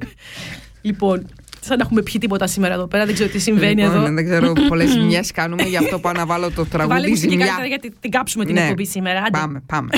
[0.82, 1.28] λοιπόν,
[1.60, 4.14] σαν να έχουμε πιει τίποτα σήμερα εδώ πέρα, δεν ξέρω τι συμβαίνει Λοιπόν, εδώ.
[4.14, 7.46] Δεν ξέρω, πολλές ζημιές κάνουμε, γι' αυτό πάω να βάλω το Βάλε τραγούδι μουσική ζημιά.
[7.46, 8.62] καλύτερα γιατί την κάψουμε την Ναι.
[8.62, 9.20] εκπομπή σήμερα.
[9.20, 9.30] Άντε.
[9.38, 9.90] Πάμε, πάμε.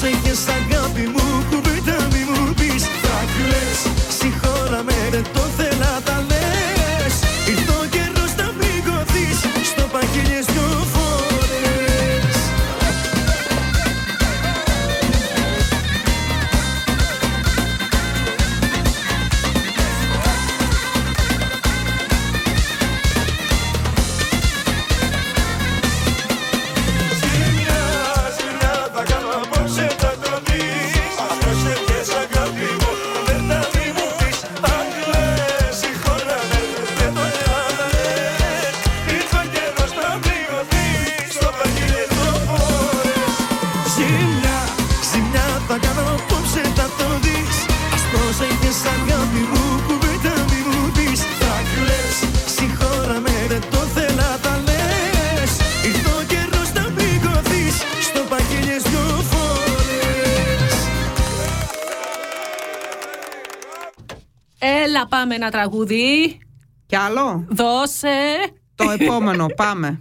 [0.00, 1.59] sem Instagram e mudo.
[65.40, 66.38] Ένα τραγούδι.
[66.86, 68.36] Κι άλλο; Δώσε.
[68.74, 70.00] Το επόμενο, πάμε.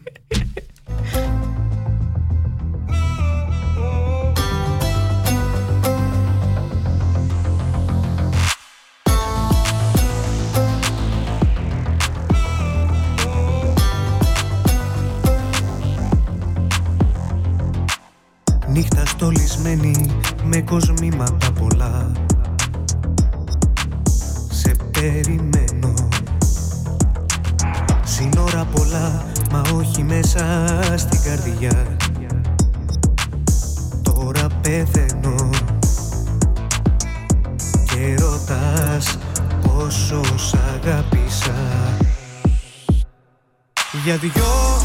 [44.03, 44.79] Για δυο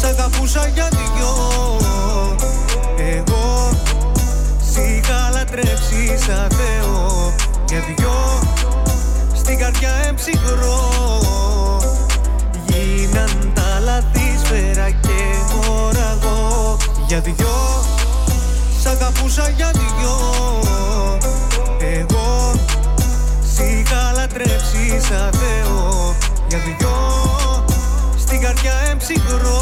[0.00, 1.32] Σ' αγαπούσα για δυο.
[2.96, 3.70] Εγώ
[4.72, 7.32] Σ' είχα λατρέψει σαν Θεό.
[7.68, 8.42] Για δυο
[9.34, 10.90] Στην καρδιά εμψυχρό.
[12.66, 15.18] Γίναν τα λαθή σφαίρα και
[15.54, 17.84] μωραγό Για δυο
[18.82, 20.16] Σ' αγαπούσα για δυο.
[21.78, 22.52] Εγώ
[23.54, 26.14] Σ' είχα λατρέψει σαν Θεό.
[26.48, 27.59] Για δυο
[28.30, 29.60] Στην καρδιά εμψυχρό.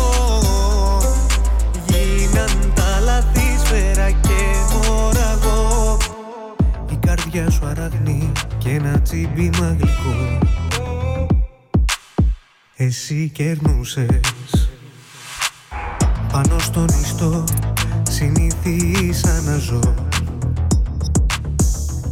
[1.87, 4.41] Γίναν τα λαθή σφαίρα και
[4.73, 5.97] μωραγό
[6.91, 10.39] Η καρδιά σου αραγνή και ένα τσίμπημα γλυκό.
[12.77, 14.69] Εσύ κερνούσες.
[16.33, 17.45] Πάνω στον ιστό
[18.11, 19.95] συνήθισα να ζω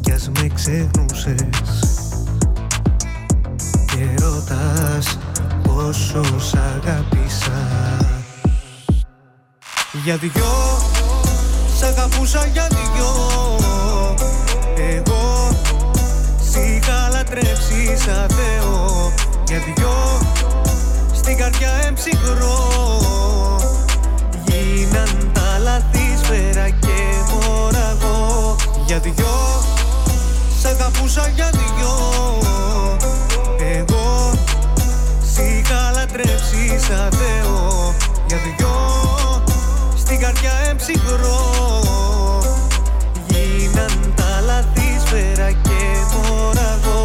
[0.01, 1.81] Κι ας με ξεχνούσες.
[3.87, 5.19] Και ρωτάς
[5.87, 7.61] πόσο σ' αγάπησα
[10.05, 10.55] Για δυο
[11.78, 13.11] Σ' αγαπούσα για δυο.
[14.76, 15.51] Εγώ
[16.51, 19.12] Σ' είχα λατρέψει σαν Θεό.
[19.47, 20.20] Για δυο
[21.14, 22.59] Στην καρδιά εμψυχρό
[24.47, 26.99] Γίναν τα λαθή σφαίρα και
[27.30, 28.57] μωραγό
[28.87, 29.62] Για δυο
[30.61, 31.64] Σ' αγαπούσα για δυο.
[31.64, 33.16] Εγώ Σ'
[35.43, 37.95] είχα λατρέψει σαν Θεό.
[38.26, 38.76] Για δυο
[39.97, 41.41] Στην καρδιά εμψυχρό.
[43.26, 45.80] Γίναν τα λαθή σφαίρα και
[46.12, 46.95] μωραγό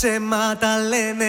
[0.00, 1.24] ψέματα λένε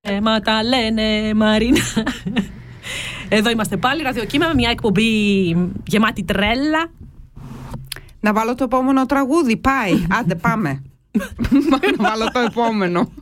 [0.00, 1.80] Ε, μα τα λένε Μαρίνα.
[3.28, 5.02] Εδώ είμαστε πάλι, ραδιοκύμα με μια εκπομπή
[5.86, 6.90] γεμάτη τρέλα.
[8.20, 9.56] Να βάλω το επόμενο τραγούδι.
[9.56, 10.06] Πάει.
[10.20, 10.82] Άντε, πάμε.
[11.98, 13.12] να βάλω το επόμενο.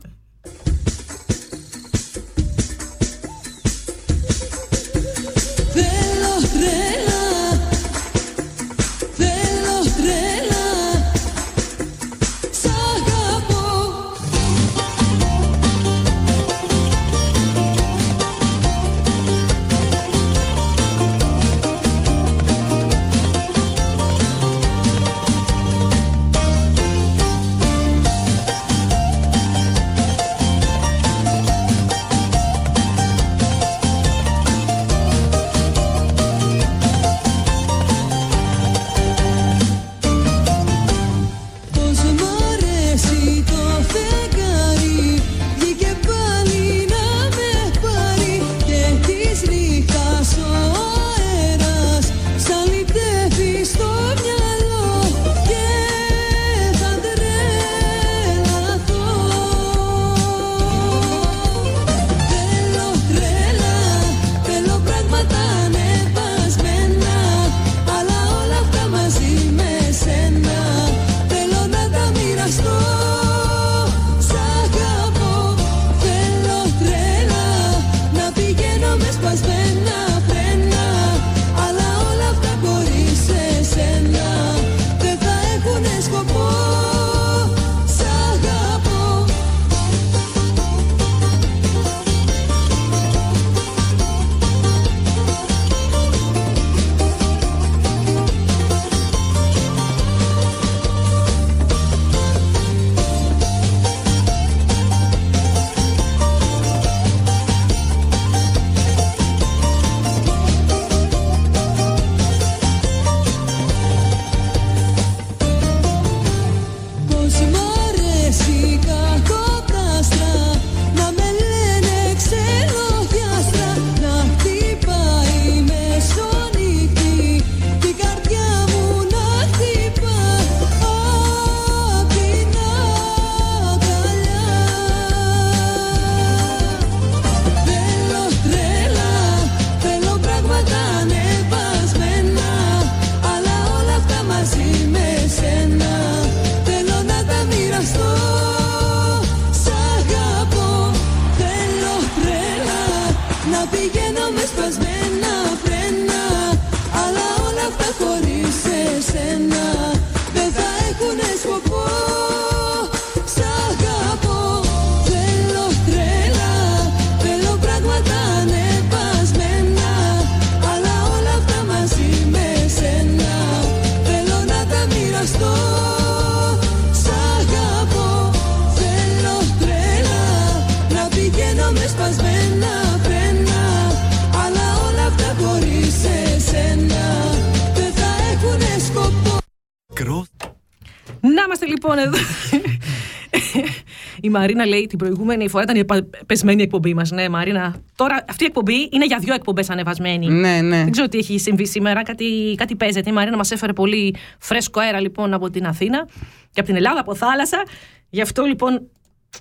[194.33, 197.11] Μαρίνα λέει την προηγούμενη φορά ήταν η πα- πεσμένη εκπομπή μας.
[197.11, 197.75] Ναι, Μαρίνα.
[197.95, 200.27] Τώρα αυτή η εκπομπή είναι για δύο εκπομπές ανεβασμένη.
[200.27, 200.77] Ναι, ναι.
[200.83, 202.03] Δεν ξέρω τι έχει συμβεί σήμερα.
[202.03, 203.09] Κάτι, κάτι παίζεται.
[203.09, 206.07] Η Μαρίνα μας έφερε πολύ φρέσκο αέρα λοιπόν από την Αθήνα
[206.51, 207.63] και από την Ελλάδα, από θάλασσα.
[208.09, 208.81] Γι' αυτό λοιπόν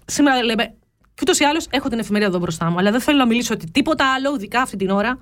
[0.05, 0.65] σήμερα λέμε.
[1.15, 2.79] Και ούτως ή άλλως έχω την εφημερίδα εδώ μπροστά μου.
[2.79, 5.19] Αλλά δεν θέλω να μιλήσω ότι τίποτα άλλο, ειδικά αυτή την ώρα.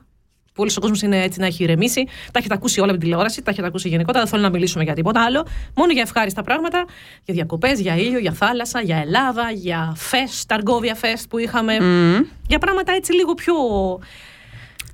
[0.53, 2.05] Που Όλο ο κόσμος είναι έτσι να έχει ηρεμήσει.
[2.32, 4.18] Τα έχετε ακούσει όλα με την τηλεόραση, τα έχετε ακούσει γενικότερα.
[4.24, 5.46] Δεν θέλω να μιλήσουμε για τίποτα άλλο.
[5.74, 6.84] Μόνο για ευχάριστα πράγματα.
[7.24, 11.76] Για διακοπές, για ήλιο, για θάλασσα, για Ελλάδα, για φεστ, τα αργόβια φεστ που είχαμε.
[12.48, 13.55] Για πράγματα έτσι λίγο πιο.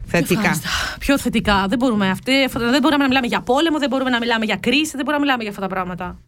[0.09, 0.41] Θετικά.
[0.41, 0.69] Ευχάριστα.
[0.99, 1.67] Πιο θετικά.
[1.69, 4.57] Δεν μπορούμε, αυτή, αυτά- δεν μπορούμε να μιλάμε για πόλεμο, δεν μπορούμε να μιλάμε για
[4.57, 6.19] κρίση, δεν μπορούμε να μιλάμε για αυτά τα πράγματα.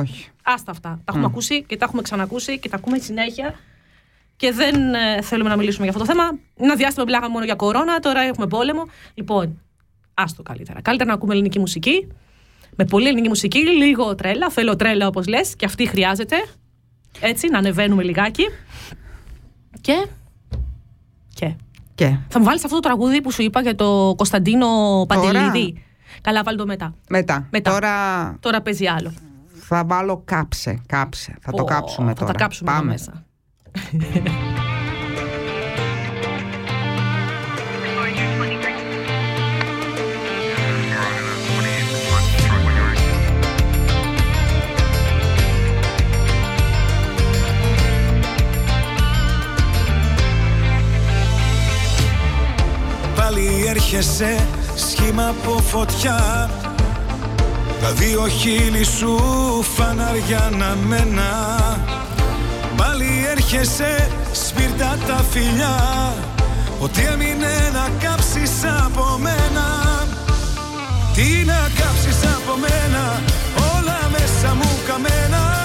[0.00, 0.28] Όχι.
[0.42, 0.88] Άστα αυτά.
[0.88, 3.54] Τα έχουμε ακούσει και τα έχουμε ξανακούσει και τα ακούμε συνέχεια.
[4.38, 6.38] Και δεν ε, θέλουμε να μιλήσουμε για αυτό το θέμα.
[6.56, 8.82] Ένα διάστημα μιλάγαμε μόνο για κορώνα, τώρα έχουμε πόλεμο.
[9.14, 9.60] Λοιπόν,
[10.14, 10.80] άστο καλύτερα.
[10.82, 12.08] Καλύτερα να ακούμε ελληνική μουσική.
[12.76, 14.50] Με πολύ ελληνική μουσική, λίγο τρέλα.
[14.50, 16.36] Θέλω τρέλα όπως λες, και αυτή χρειάζεται.
[17.20, 18.44] Έτσι, να ανεβαίνουμε λιγάκι.
[19.80, 20.06] Και.
[21.34, 21.54] Και.
[21.94, 22.16] Και.
[22.28, 24.66] Θα μου βάλεις αυτό το τραγούδι που σου είπα για το Κωνσταντίνο
[25.08, 25.82] Παντελίδη.
[26.20, 26.94] Καλά, βάλει το μετά.
[27.08, 27.48] Μετά.
[27.50, 27.70] Μετά.
[27.70, 27.92] Τώρα
[28.40, 29.12] Τώρα παίζει άλλο.
[29.52, 30.82] θα βάλω κάψε.
[30.86, 31.36] Κάψε.
[31.40, 32.32] Θα το Ω, κάψουμε θα τώρα.
[32.32, 32.92] τα κάψουμε εδώ Πάμε.
[32.92, 33.26] μέσα.
[53.16, 56.50] Πάλι έρχεσαι σχήμα από φωτιά.
[57.80, 59.18] Τα δύο χείλη σου
[59.62, 61.56] φαναριά να μένα
[62.78, 65.76] Πάλι έρχεσαι σπίρτα τα φιλιά.
[66.80, 68.52] Ότι έμεινε να κάψεις
[68.86, 69.66] από μένα.
[71.18, 73.20] Τι να κάψεις από μένα
[73.76, 75.57] Όλα μέσα μου καμένα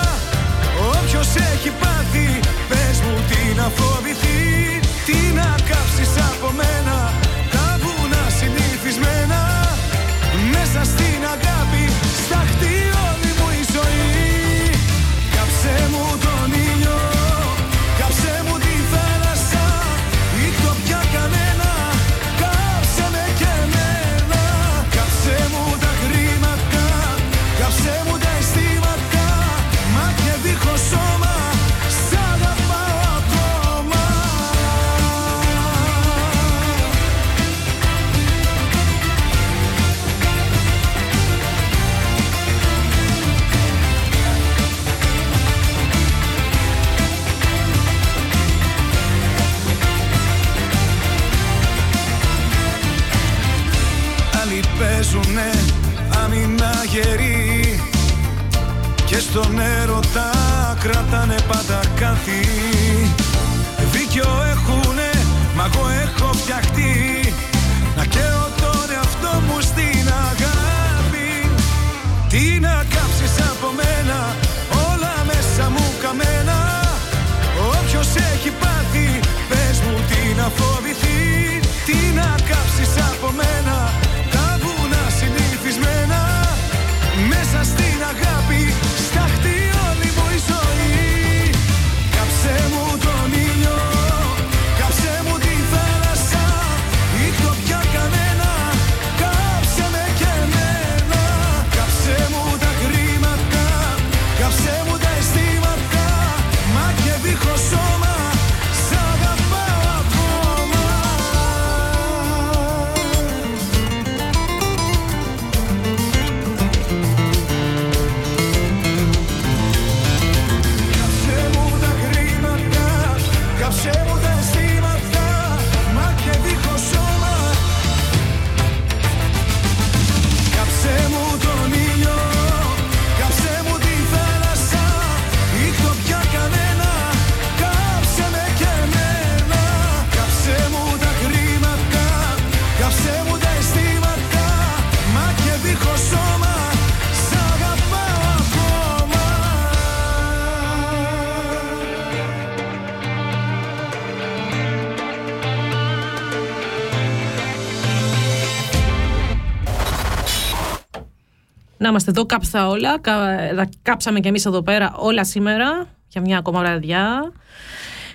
[161.84, 162.99] Να είμαστε εδώ, κάψα όλα.
[162.99, 167.31] Κα- τα κάψαμε κι εμείς εδώ πέρα όλα σήμερα για μια ακόμα βραδιά.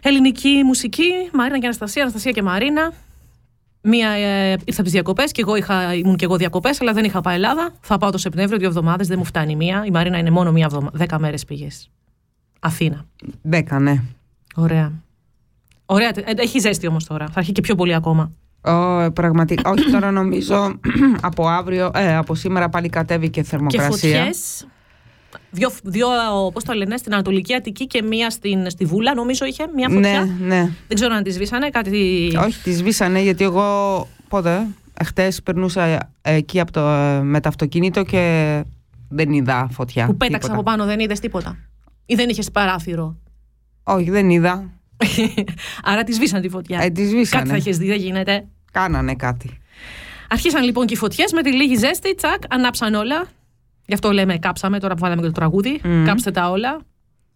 [0.02, 2.92] Ελληνική μουσική, Μαρίνα και Αναστασία, Αναστασία και Μαρίνα.
[3.82, 7.04] Μία ε, ήρθα από τις διακοπές και εγώ είχα, ήμουν και εγώ διακοπές, αλλά δεν
[7.04, 7.70] είχα πάει Ελλάδα.
[7.80, 9.84] Θα πάω το Σεπτέμβριο, δύο εβδομάδες, δεν μου φτάνει μία.
[9.86, 10.98] Η Μαρίνα είναι μόνο μία εβδομάδα.
[10.98, 11.90] Δέκα μέρες πήγες.
[12.60, 13.04] Αθήνα.
[13.42, 14.02] Δέκα, ναι.
[14.54, 14.92] Ωραία.
[15.86, 16.08] Ωραία.
[16.08, 17.28] Ε, Έχει ζέστη όμως τώρα.
[17.28, 18.32] Θα έχει και πιο πολύ ακόμα.
[18.60, 19.70] Ω, πραγματικά.
[19.70, 20.78] Όχι, τώρα νομίζω
[21.20, 23.90] από αύριο, ε, από σήμερα πάλι κατέβηκε Και θερμοκρασία.
[23.90, 24.66] φωτιές.
[25.50, 26.06] Δύο, δύο
[26.52, 30.24] πώς το λένε, στην Ανατολική Αττική και μία στην, στη Βούλα, νομίζω είχε μία φωτιά.
[30.24, 30.70] ναι, ναι.
[30.88, 31.68] Δεν ξέρω αν τη σβήσανε.
[31.68, 32.32] Κάτι.
[32.44, 34.66] Όχι, τη σβήσανε γιατί εγώ πότε,
[35.00, 36.80] εχθές περνούσα εκεί από το,
[37.22, 38.64] με το αυτοκίνητο και
[39.08, 40.06] δεν είδα φωτιά.
[40.06, 40.54] που πέταξε τίποτα.
[40.54, 41.56] από πάνω, δεν είδες τίποτα.
[42.06, 43.16] Ή δεν είχες παράθυρο.
[43.82, 44.70] Όχι, δεν είδα.
[45.90, 46.80] Άρα τη σβήσαν τη φωτιά.
[46.82, 47.42] Ε, τη σβήσανε.
[47.42, 48.46] Κάτι θα έχει δει, δεν γίνεται.
[48.72, 49.58] Κάνανε κάτι.
[50.28, 53.26] Αρχίσαν λοιπόν και οι φωτιές με τη λίγη ζέστη, τσακ, ανάψαν όλα.
[53.86, 55.80] Γι' αυτό λέμε κάψαμε, τώρα που βάλαμε και το τραγούδι.
[55.84, 56.04] Μμμ.
[56.04, 56.80] Κάψτε τα όλα.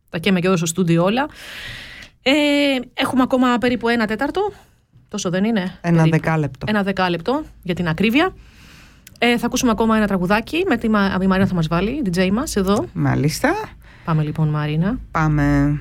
[0.09, 1.29] Τα καίμε και εδώ στο στούντιο όλα.
[2.23, 2.33] Ε,
[2.95, 4.53] έχουμε ακόμα περίπου ένα τέταρτο.
[5.09, 5.61] Τόσο δεν είναι.
[5.61, 6.11] Ένα περίπου.
[6.11, 6.67] δεκάλεπτο.
[6.69, 8.35] Ένα δεκάλεπτο για την ακρίβεια.
[9.19, 12.03] Ε, θα ακούσουμε ακόμα ένα τραγουδάκι με τη, Μα- η Μαρίνα θα μας βάλει, η
[12.15, 12.85] DJ μας εδώ.
[12.93, 13.55] Μάλιστα.
[14.05, 14.99] Πάμε λοιπόν Μαρίνα.
[15.11, 15.79] Πάμε.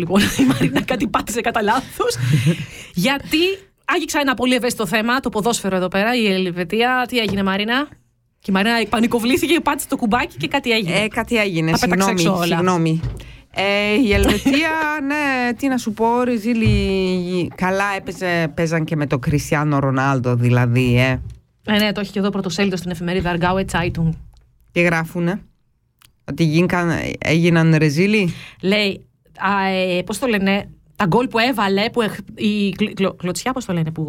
[0.00, 2.16] Λοιπόν η Μαρίνα κάτι πάτησε κατά λάθος.
[3.06, 3.38] Γιατί
[3.84, 7.04] άγγιξα ένα πολύ ευαίσθητο θέμα, το ποδόσφαιρο εδώ πέρα, η Ελβετία.
[7.08, 7.88] Τι έγινε, Μαρίνα;
[8.38, 10.98] Και η Μαρίνα πανικοβλήθηκε, πάτησε το κουμπάκι και κάτι έγινε.
[10.98, 11.70] Ε, κάτι έγινε.
[11.70, 12.20] Τα πέταξε Συγγνώμη.
[12.20, 12.56] έξω όλα.
[12.56, 13.00] συγγνώμη.
[13.54, 14.70] Ε, η Ελβετία,
[15.06, 20.98] ναι, τι να σου πω, Ριζίλη, καλά έπαιζε, παίζαν και με τον Κριστιανό Ρονάλντο δηλαδή,
[20.98, 21.20] ε.
[21.64, 24.08] Ε, ναι, το έχει και εδώ πρωτοσέλιδο στην εφημερίδα Αργάουε Zeitung.
[24.72, 25.42] Τι γράφουνε,
[26.24, 28.34] ότι γίνηκαν, έγιναν ρεζίλοι.
[28.62, 29.04] Λέει,
[29.40, 33.52] α, ε, πώς το λένε, τα γκολ που έβαλε, που, εχ- η κλ- κλω- κλωτσιά,
[33.52, 34.04] πώς το λένε, που,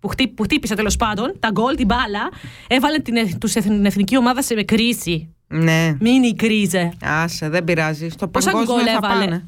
[0.00, 2.30] που, χτύ- που χτύπησε τέλος πάντων, τα γκολ, την μπάλα,
[2.66, 5.28] έβαλε την, εθ- τους εθν- την εθνική ομάδα σε κρίση.
[5.46, 6.92] Ναι, Μίνι κρίζε.
[7.02, 8.08] άσε, δεν πειράζει.
[8.08, 9.44] Στο Πόσα παγκόσμιο γκολ θα έβαλε; πάνε.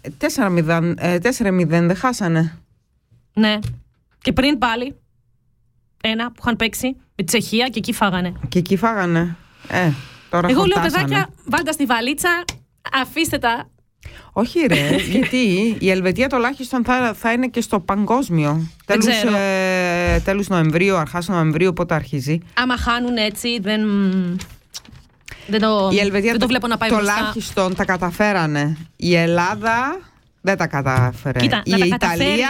[0.00, 2.58] Ε, 4-0, ε, 4-0 δεν χάσανε.
[3.32, 3.58] Ναι.
[4.22, 4.94] Και πριν πάλι,
[6.02, 8.32] ένα που είχαν παίξει με τη Τσεχία και εκεί φάγανε.
[8.48, 9.36] Και εκεί φάγανε.
[9.68, 9.90] Ε,
[10.30, 11.04] τώρα Εγώ λέω, χορτάσανε.
[11.08, 12.44] παιδάκια, βάλτε στη βαλίτσα,
[12.92, 13.70] αφήστε τα.
[14.32, 18.66] Όχι ρε, γιατί η Ελβετία τουλάχιστον θα, θα είναι και στο παγκόσμιο.
[18.86, 19.36] Τέλους, ξέρω.
[19.36, 22.38] ε, τέλους Νοεμβρίου, αρχάς Νοεμβρίου, πότε αρχίζει.
[22.54, 23.80] Άμα χάνουν έτσι, δεν.
[25.46, 27.14] Δεν το, Η Ελβετία δεν το βλέπω να πάει μπροστά.
[27.16, 28.76] τουλάχιστον τα καταφέρανε.
[28.96, 30.00] Η Ελλάδα
[30.40, 31.38] δεν τα κατάφερε.
[31.38, 32.44] Κοίτα, η να τα Ιταλία καταφέρεις-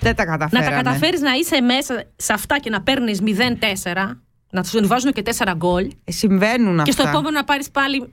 [0.00, 0.70] δεν τα Να καταφέρανε.
[0.70, 4.16] τα καταφέρεις να είσαι μέσα σε αυτά και να παίρνεις 0-4,
[4.50, 5.90] να σου βάζουν και 4 γκολ.
[6.04, 7.14] Ε, συμβαίνουν Και στο αυτά.
[7.14, 8.12] επόμενο να πάρεις πάλι,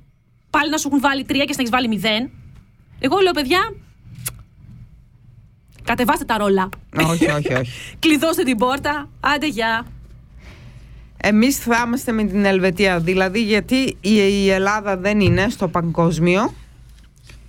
[0.51, 2.29] πάλι να σου έχουν βάλει 3 και να έχεις βάλει 0.
[2.99, 3.73] Εγώ λέω, παιδιά,
[5.83, 6.69] κατεβάστε τα ρόλα.
[7.09, 7.71] όχι, όχι, όχι.
[7.99, 9.09] Κλειδώστε την πόρτα.
[9.19, 9.85] Άντε, γεια.
[11.17, 12.99] Εμείς θα είμαστε με την Ελβετία.
[12.99, 16.53] Δηλαδή γιατί η, η Ελλάδα δεν είναι στο παγκόσμιο;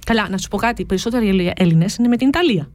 [0.06, 0.82] Καλά, να σου πω κάτι.
[0.82, 2.70] Οι περισσότεροι Έλληνες είναι με την Ιταλία.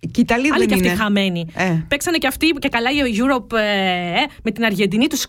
[0.00, 0.88] Και η Ιταλία Άλλοι δεν και είναι.
[0.88, 1.46] αυτοί χαμένοι.
[1.54, 1.84] Ε.
[1.88, 5.26] Παίξανε και αυτοί και καλά η Europe ε, ε, με την Αργεντινή τους.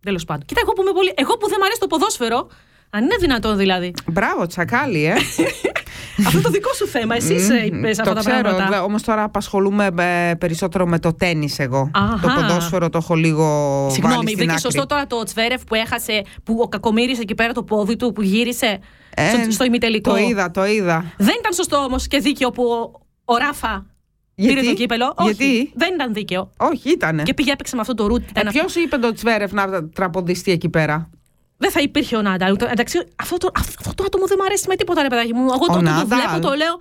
[0.00, 0.44] Τέλος πάντων.
[0.46, 1.12] Κοίτα, εγώ που, είμαι πολύ...
[1.14, 2.48] εγώ που δεν μου αρέσει το ποδόσφαιρο,
[2.90, 3.92] αν είναι δυνατόν δηλαδή.
[4.06, 5.14] Μπράβο, τσακάλι, ε.
[6.26, 7.14] Αυτό το δικό σου θέμα.
[7.14, 7.34] Εσύ
[7.66, 8.82] είπες αυτά το τα ξέρω, πράγματα.
[8.82, 11.90] Όμως τώρα απασχολούμαι ε, περισσότερο με το τέννη εγώ.
[11.94, 12.18] Αχα.
[12.20, 13.44] Το ποδόσφαιρο το έχω λίγο.
[13.80, 14.60] βάλει Συγγνώμη, στην βρήκε άκρη.
[14.60, 18.22] σωστό τώρα το Τσβέρεφ που έχασε, που ο κακομοίρης εκεί πέρα το πόδι του, που
[18.22, 18.78] γύρισε
[19.14, 20.10] Ε, στο, στο ημιτελικό.
[20.10, 21.12] Το είδα, το είδα.
[21.16, 23.86] Δεν ήταν σωστό όμως και δίκαιο που ο, ο Ράφα
[24.34, 25.14] Γιατί; πήρε το κύπελο.
[25.22, 26.50] Γιατί; Όχι, δεν ήταν δίκαιο.
[26.56, 27.22] Όχι, ήτανε.
[27.22, 28.22] Και πήγε έπαιξε με αυτό το ρουτ.
[28.22, 28.58] Ε, Ήταν αυτό.
[28.60, 31.10] Ποιος είπε τον Τσβέρεφ να τραποντιστεί εκεί πέρα;
[31.58, 32.52] Δεν θα υπήρχε ο Νάνταλ.
[32.52, 35.40] ούτε- Εντάξει, αυτό το, αυτό το άτομο δεν μου αρέσει με τίποτα, ρε παιδάκι μου.
[35.44, 36.06] Εγώ το, το, το Νάνταλ.
[36.06, 36.74] βλέπω, το λέω.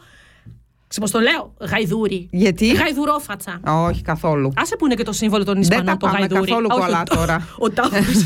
[0.89, 2.27] Ξέρω πώς το λέω; Γαϊδούρι.
[2.31, 3.59] Γιατί; Γαϊδουρόφατσα.
[3.65, 4.53] Όχι, καθόλου.
[4.55, 6.47] Άσε που είναι και το σύμβολο των Δεν Ισπανών, τα το πάμε γαϊδούρι.
[6.49, 7.47] καθόλου Όχι, καλά ο- τώρα.
[7.57, 8.23] Ο τάφος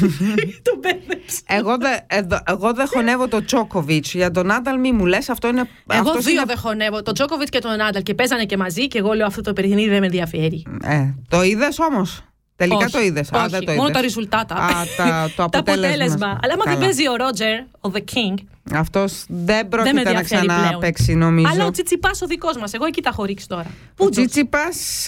[0.62, 1.40] το μπέρδεψε.
[1.48, 4.06] Εγώ, δε, εδώ- εγώ δεν χωνεύω το Τσόκοβιτ.
[4.06, 5.64] Για τον Νάνταλ, μη μου λες, αυτό είναι.
[5.88, 7.02] Εγώ αυτός δύο είναι- δεν χωνεύω.
[7.02, 9.90] Τον Τζόκοβιτς και τον Νάνταλ και παίζανε και μαζί και εγώ λέω αυτό το παιχνίδι
[9.90, 10.64] δεν με ενδιαφέρει.
[10.84, 12.22] Ε, το είδες όμως;
[12.62, 13.30] Τελικά Όχι, το είδες.
[13.34, 13.96] όχι, δεν το μόνο είδες.
[13.96, 14.56] τα ριζουλτάτα.
[14.56, 15.88] Α, τα, το Τα αποτέλεσμα.
[15.88, 16.26] αποτέλεσμα.
[16.44, 16.78] Αλλά άμα δεν Καλά.
[16.86, 18.44] παίζει ο Ρότζερ, ο The King,
[18.74, 20.62] Αυτός δεν δεν με πρόκειται να ενδιαφέρει πλέον.
[20.62, 21.48] ξαναπέξει, νομίζω.
[21.54, 22.74] Αλλά ο Τσιτσιπάς ο δικός μας.
[22.74, 23.66] Εγώ εκεί τα έχω ρίξει τώρα.
[23.92, 24.60] Ο Πού Τσίτσιπα,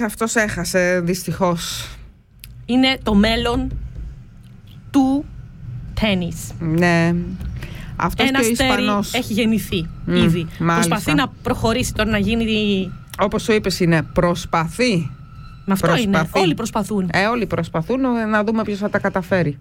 [0.05, 1.89] αυτός έχασε δυστυχώς.
[2.65, 3.71] είναι το μέλλον
[4.91, 5.25] του
[6.01, 6.51] τέννις.
[6.59, 7.13] Ναι.
[7.95, 9.13] Αυτός Ένα και ο αστέρι Ισπανός.
[9.13, 10.47] έχει γεννηθεί Μμ, ήδη.
[10.59, 10.89] μάλιστα.
[10.95, 12.91] Προσπαθεί να προχωρήσει τώρα να γίνει.
[13.19, 15.11] Όπως σου είπες, είναι προσπαθεί.
[15.65, 16.17] Με αυτό είναι.
[16.17, 16.39] Προσπαθεί.
[16.39, 17.09] Όλοι προσπαθούν.
[17.13, 19.57] Ε, όλοι προσπαθούν ε, να δούμε ποιος θα τα καταφέρει.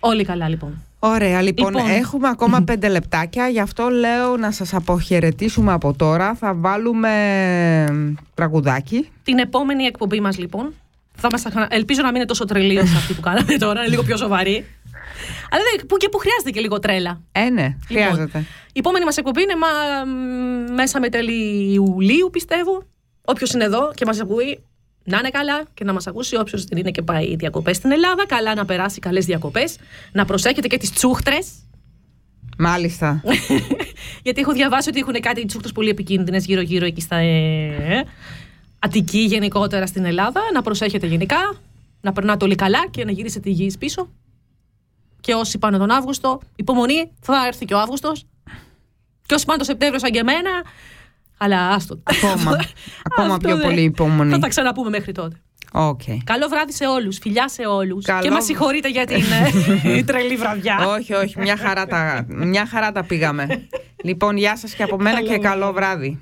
[0.00, 0.82] Όλοι καλά λοιπόν.
[0.98, 1.90] Ωραία, λοιπόν, Λοιπόν.
[1.90, 6.34] έχουμε ακόμα πέντε λεπτάκια, γι' αυτό λέω να σας αποχαιρετήσουμε από τώρα.
[6.34, 7.10] Θα βάλουμε
[8.34, 9.08] τραγουδάκι.
[9.22, 10.72] Την επόμενη εκπομπή μας λοιπόν.
[11.16, 13.88] Θα μας, τα- ελπίζω να μην είναι τόσο τρελή όσο αυτή που κάναμε τώρα, είναι
[13.88, 14.64] λίγο πιο σοβαρή.
[15.50, 17.20] Αλλά δεν, που και που χρειάζεται και λίγο τρέλα.
[17.32, 18.38] Ε, ναι, Λοιπόν, χρειάζεται.
[18.72, 22.82] Η επόμενη μας εκπομπή είναι μα- μ, μέσα με τέλη Ιουλίου, πιστεύω.
[23.24, 24.64] Όποιος είναι εδώ και μας ακούει,
[25.04, 26.36] να είναι καλά και να μας ακούσει.
[26.36, 29.76] Όποιος δεν είναι και πάει διακοπές στην Ελλάδα, καλά να περάσει καλές διακοπές.
[30.12, 31.48] Να προσέχετε και τις τσούχτρες.
[32.58, 33.22] Μάλιστα.
[34.24, 37.16] Γιατί έχω διαβάσει ότι έχουν κάτι τσούχτρες πολύ επικίνδυνες γύρω-γύρω εκεί στα.
[37.16, 38.04] Ε,
[38.78, 40.40] Αττική γενικότερα στην Ελλάδα.
[40.52, 41.60] Να προσέχετε γενικά.
[42.00, 44.08] Να περνάτε όλοι καλά και να γυρίσετε υγιείς πίσω.
[45.20, 48.26] Και όσοι πάνε τον Αύγουστο, υπομονή, θα έρθει και ο Αύγουστος.
[49.26, 50.50] Και όσοι πάνε το Σεπτέμβριο σαν και εμένα,
[51.36, 52.00] αλλά άστο.
[52.02, 52.50] Ακόμα.
[53.10, 54.30] Ακόμα Αυτό πιο δεν- πολύ υπομονή.
[54.30, 55.36] Θα τα ξαναπούμε μέχρι τότε.
[55.76, 56.00] Οκ.
[56.24, 57.18] Καλό βράδυ σε όλους.
[57.18, 58.04] Φιλιά σε όλους.
[58.04, 59.22] Καλό- Και μας συγχωρείτε για την
[59.84, 60.78] ε, τρελή βραδιά.
[60.86, 63.46] όχι, όχι, μια χαρά, τα, μια χαρά τα πήγαμε.
[64.08, 66.18] λοιπόν, γεια σας και από μένα Καλό και καλό βράδυ.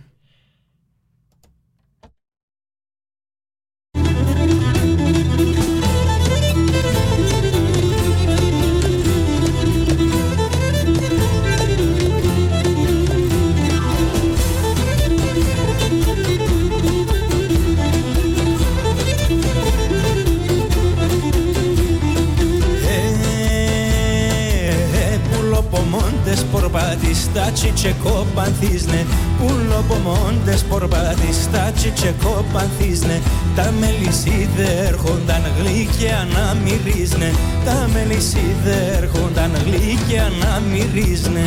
[26.53, 29.07] Πουλοπομόντες πορπατιστάτσι και κόπανθίσνε
[29.39, 33.21] Πουλοπομόντες πορπατιστάτσι και κόπανθίσνε
[33.57, 37.33] Τα μελισσίδε έρχονταν γλύκια να μυρίζνε
[37.65, 41.47] Τα μελισσίδε έρχονταν γλύκια να μυρίζνε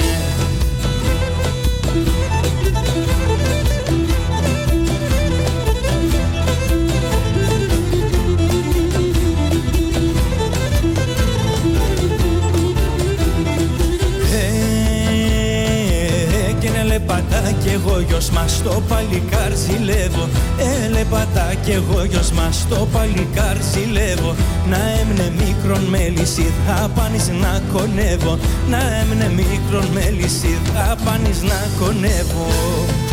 [18.45, 20.29] μας το παλικάρ ζηλεύω.
[20.57, 24.35] Ε, λεπατά κι εγώ γιος μας το παλικάρ ζηλεύω.
[24.69, 28.37] Να έμνε μικρον μέλισι θα πάνεις να κονεύω.
[28.69, 33.04] Να έμνε μικρον μέλισι θα πάνεις να κονεύω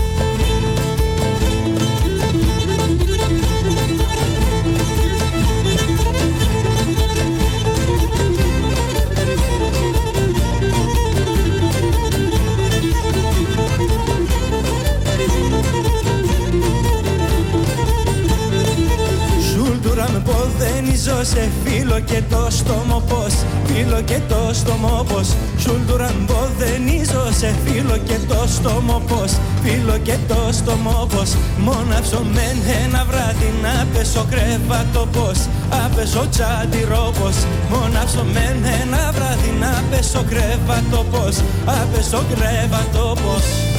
[21.24, 23.34] σε φίλο και το στόμο πως
[23.66, 29.98] Φίλο και το στόμο πως Σούλτουρα με ποδένιζω σε φίλο και το στόμο πως Φίλο
[30.02, 35.38] και το στόμο πως Μόναυσο μεν ένα βράδυ να πέσω κρέβατο πως
[35.84, 37.36] Άπεσω τσάντιρο πως
[37.70, 43.71] Μόναυσο μεν ένα βράδυ να πέσω κρέβατο πως Άπεσω κρέβατο πως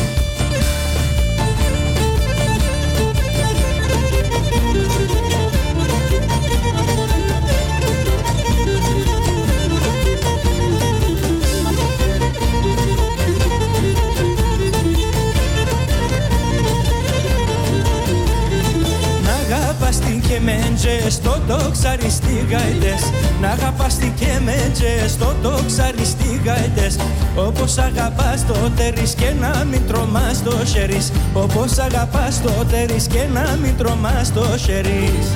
[21.48, 22.12] τόξαρι
[22.50, 23.02] γαϊτές
[23.42, 24.72] Να αγαπάς τι και με
[25.08, 26.06] στο τόξαρι
[26.46, 26.96] γαϊτές
[27.36, 33.24] Όπως αγαπάς το τέρις και να μην τρομάς το χερίς Όπως αγαπάς το τέρις και
[33.34, 35.28] να μην τρομάς το χερίς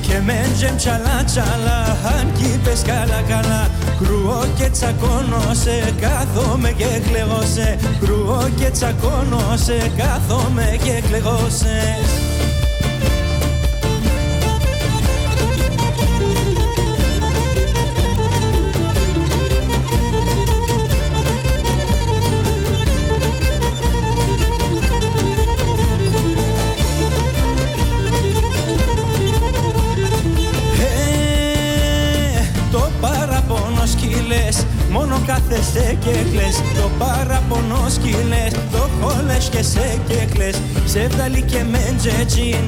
[0.00, 1.80] και μέντζεμ τσαλά τσαλά
[2.18, 3.68] αν κι είπες καλά καλά.
[4.00, 11.38] Κρούω και τσακώνω σε κάθομαι και κλαιγώ σε Κρούω και τσακώνω σε κάθομαι και κλαιγώ
[11.48, 12.25] σε
[37.88, 42.66] σκυλές Το χόλες και σε και κλαις Σε βγάλει και μέντζε τζιν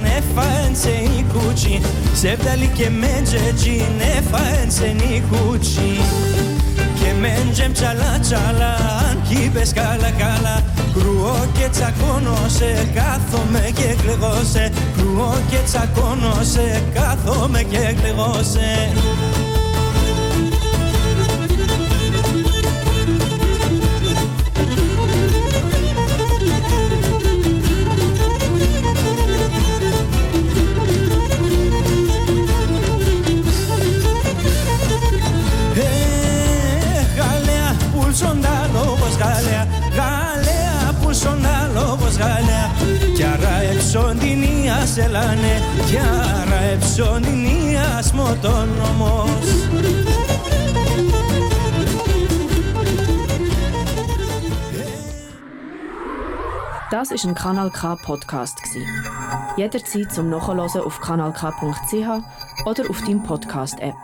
[0.73, 1.81] σε η κουτσι
[2.15, 4.01] Σε βγάλει και μέντζε τζιν
[4.69, 6.01] σε η κουτσι
[7.01, 8.75] Και μέντζεμ τσαλά τσαλά
[9.09, 10.63] Αν κι καλά καλά.
[10.95, 18.35] Κρούω και τσακώνω σε Κάθομαι και κλεγώ σε Κρούω και τσακώνω σε Κάθομαι και κλεγώ
[18.53, 18.93] σε
[45.28, 49.48] εψοντινία σε λάνε κι άρα εψοντινίας μοτόνομος
[56.96, 58.60] Das ist ein Kanal K Podcast
[59.58, 62.08] Jederzeit zum Nachhören auf kanalk.ch
[62.66, 63.96] oder auf deinem Podcast App.